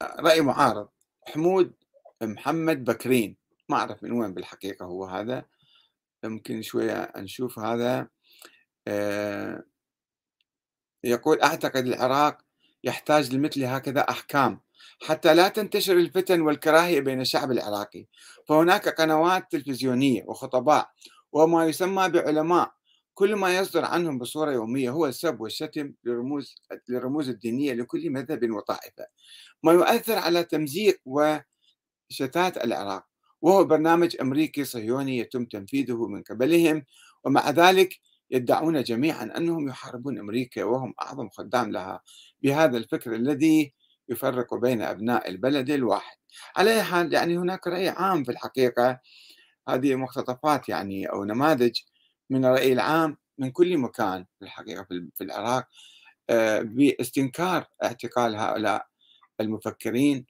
رأي 0.02 0.40
معارض. 0.40 0.88
حمود 1.28 1.72
محمد 2.22 2.84
بكرين. 2.84 3.36
ما 3.68 3.76
أعرف 3.76 4.02
من 4.02 4.12
وين 4.12 4.34
بالحقيقة 4.34 4.86
هو 4.86 5.04
هذا. 5.04 5.44
يمكن 6.24 6.62
شوية 6.62 7.12
نشوف 7.16 7.58
هذا. 7.58 8.08
آه 8.88 9.64
يقول 11.04 11.40
أعتقد 11.40 11.86
العراق 11.86 12.47
يحتاج 12.84 13.34
لمثل 13.34 13.64
هكذا 13.64 14.00
أحكام 14.00 14.60
حتى 15.06 15.34
لا 15.34 15.48
تنتشر 15.48 15.96
الفتن 15.96 16.40
والكراهية 16.40 17.00
بين 17.00 17.20
الشعب 17.20 17.52
العراقي. 17.52 18.06
فهناك 18.48 18.88
قنوات 18.88 19.52
تلفزيونية 19.52 20.24
وخطباء 20.26 20.90
وما 21.32 21.66
يسمى 21.66 22.08
بعلماء 22.08 22.72
كل 23.14 23.36
ما 23.36 23.58
يصدر 23.58 23.84
عنهم 23.84 24.18
بصورة 24.18 24.52
يومية 24.52 24.90
هو 24.90 25.06
السب 25.06 25.40
والشتم 25.40 25.92
للرموز 26.04 26.54
للرموز 26.88 27.28
الدينية 27.28 27.72
لكل 27.72 28.10
مذهب 28.10 28.50
وطائفة. 28.50 29.06
ما 29.62 29.72
يؤثر 29.72 30.18
على 30.18 30.44
تمزيق 30.44 31.00
وشتات 31.04 32.64
العراق 32.64 33.04
وهو 33.42 33.64
برنامج 33.64 34.16
أمريكي 34.20 34.64
صهيوني 34.64 35.18
يتم 35.18 35.44
تنفيذه 35.44 36.06
من 36.06 36.22
قبلهم 36.22 36.84
ومع 37.24 37.50
ذلك 37.50 38.00
يدعون 38.30 38.82
جميعا 38.82 39.32
أنهم 39.36 39.68
يحاربون 39.68 40.18
أمريكا 40.18 40.64
وهم 40.64 40.94
أعظم 41.02 41.28
خدام 41.28 41.72
لها. 41.72 42.00
بهذا 42.42 42.76
الفكر 42.76 43.14
الذي 43.14 43.72
يفرق 44.08 44.54
بين 44.54 44.82
أبناء 44.82 45.28
البلد 45.28 45.70
الواحد. 45.70 46.16
على 46.56 46.74
أي 46.74 46.82
حال 46.82 47.12
يعني 47.14 47.38
هناك 47.38 47.66
رأي 47.66 47.88
عام 47.88 48.24
في 48.24 48.30
الحقيقة. 48.30 49.00
هذه 49.68 49.94
مقتطفات 49.94 50.68
يعني 50.68 51.06
أو 51.06 51.24
نماذج 51.24 51.80
من 52.30 52.44
الرأي 52.44 52.72
العام 52.72 53.16
من 53.38 53.50
كل 53.50 53.78
مكان 53.78 54.24
في 54.38 54.44
الحقيقة 54.44 54.86
في 55.14 55.24
العراق. 55.24 55.68
آه، 56.30 56.60
باستنكار 56.60 57.64
اعتقال 57.82 58.36
هؤلاء 58.36 58.86
المفكرين 59.40 60.26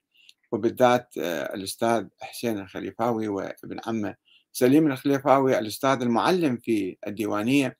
وبالذات 0.53 1.15
آه، 1.19 1.55
الأستاذ 1.55 2.07
حسين 2.21 2.59
الخليفاوي 2.59 3.29
وابن 3.29 3.81
عمه 3.87 4.15
سليم 4.53 4.93
الخليفاوي 4.93 5.59
الأستاذ 5.59 6.03
المعلم 6.03 6.57
في 6.57 6.97
الديوانية. 7.07 7.77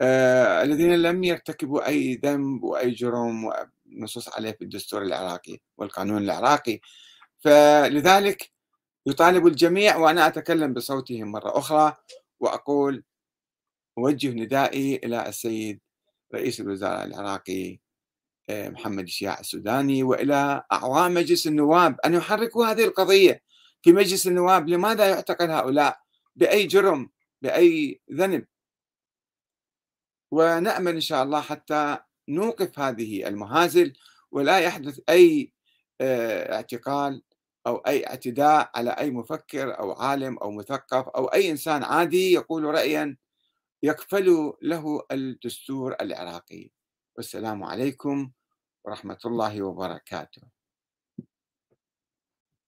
آه، 0.00 0.62
الذين 0.62 0.94
لم 1.02 1.24
يرتكبوا 1.24 1.86
أي 1.88 2.14
ذنب 2.24 2.62
وأي 2.64 2.90
جرم 2.90 3.52
نصوص 3.86 4.28
عليه 4.36 4.50
في 4.50 4.62
الدستور 4.64 5.02
العراقي 5.02 5.58
والقانون 5.78 6.22
العراقي. 6.22 6.80
فلذلك 7.40 8.50
يطالب 9.06 9.46
الجميع 9.46 9.96
وأنا 9.96 10.26
أتكلم 10.26 10.74
بصوتهم 10.74 11.32
مرة 11.32 11.58
أخرى 11.58 11.96
وأقول 12.40 13.04
أوجه 13.98 14.28
ندائي 14.30 14.96
إلى 14.96 15.28
السيد 15.28 15.80
رئيس 16.34 16.60
الوزراء 16.60 17.04
العراقي 17.04 17.78
آه، 18.50 18.68
محمد 18.68 19.04
الشياع 19.04 19.40
السوداني 19.40 20.02
وإلى 20.02 20.62
أعضاء 20.72 21.10
مجلس 21.10 21.46
النواب 21.46 21.96
أن 22.04 22.14
يحركوا 22.14 22.66
هذه 22.66 22.84
القضية 22.84 23.42
في 23.82 23.92
مجلس 23.92 24.26
النواب 24.26 24.68
لماذا 24.68 25.08
يعتقل 25.08 25.50
هؤلاء 25.50 25.98
بأي 26.36 26.66
جرم 26.66 27.10
بأي 27.42 28.00
ذنب؟ 28.12 28.46
ونأمل 30.30 30.94
إن 30.94 31.00
شاء 31.00 31.22
الله 31.22 31.40
حتى 31.40 31.98
نوقف 32.28 32.78
هذه 32.78 33.28
المهازل 33.28 33.92
ولا 34.30 34.58
يحدث 34.58 35.00
أي 35.08 35.52
آه، 36.00 36.54
اعتقال 36.54 37.22
أو 37.66 37.76
أي 37.76 38.06
اعتداء 38.06 38.70
على 38.74 38.90
أي 38.90 39.10
مفكر 39.10 39.78
أو 39.78 39.92
عالم 39.92 40.38
أو 40.38 40.50
مثقف 40.50 41.08
أو 41.08 41.26
أي 41.26 41.50
إنسان 41.50 41.82
عادي 41.82 42.32
يقول 42.32 42.64
رأيا 42.64 43.16
يكفل 43.82 44.52
له 44.62 45.02
الدستور 45.12 45.96
العراقي. 46.00 46.70
والسلام 47.16 47.64
عليكم 47.64 48.30
ورحمة 48.84 49.18
الله 49.24 49.62
وبركاته. 49.62 50.57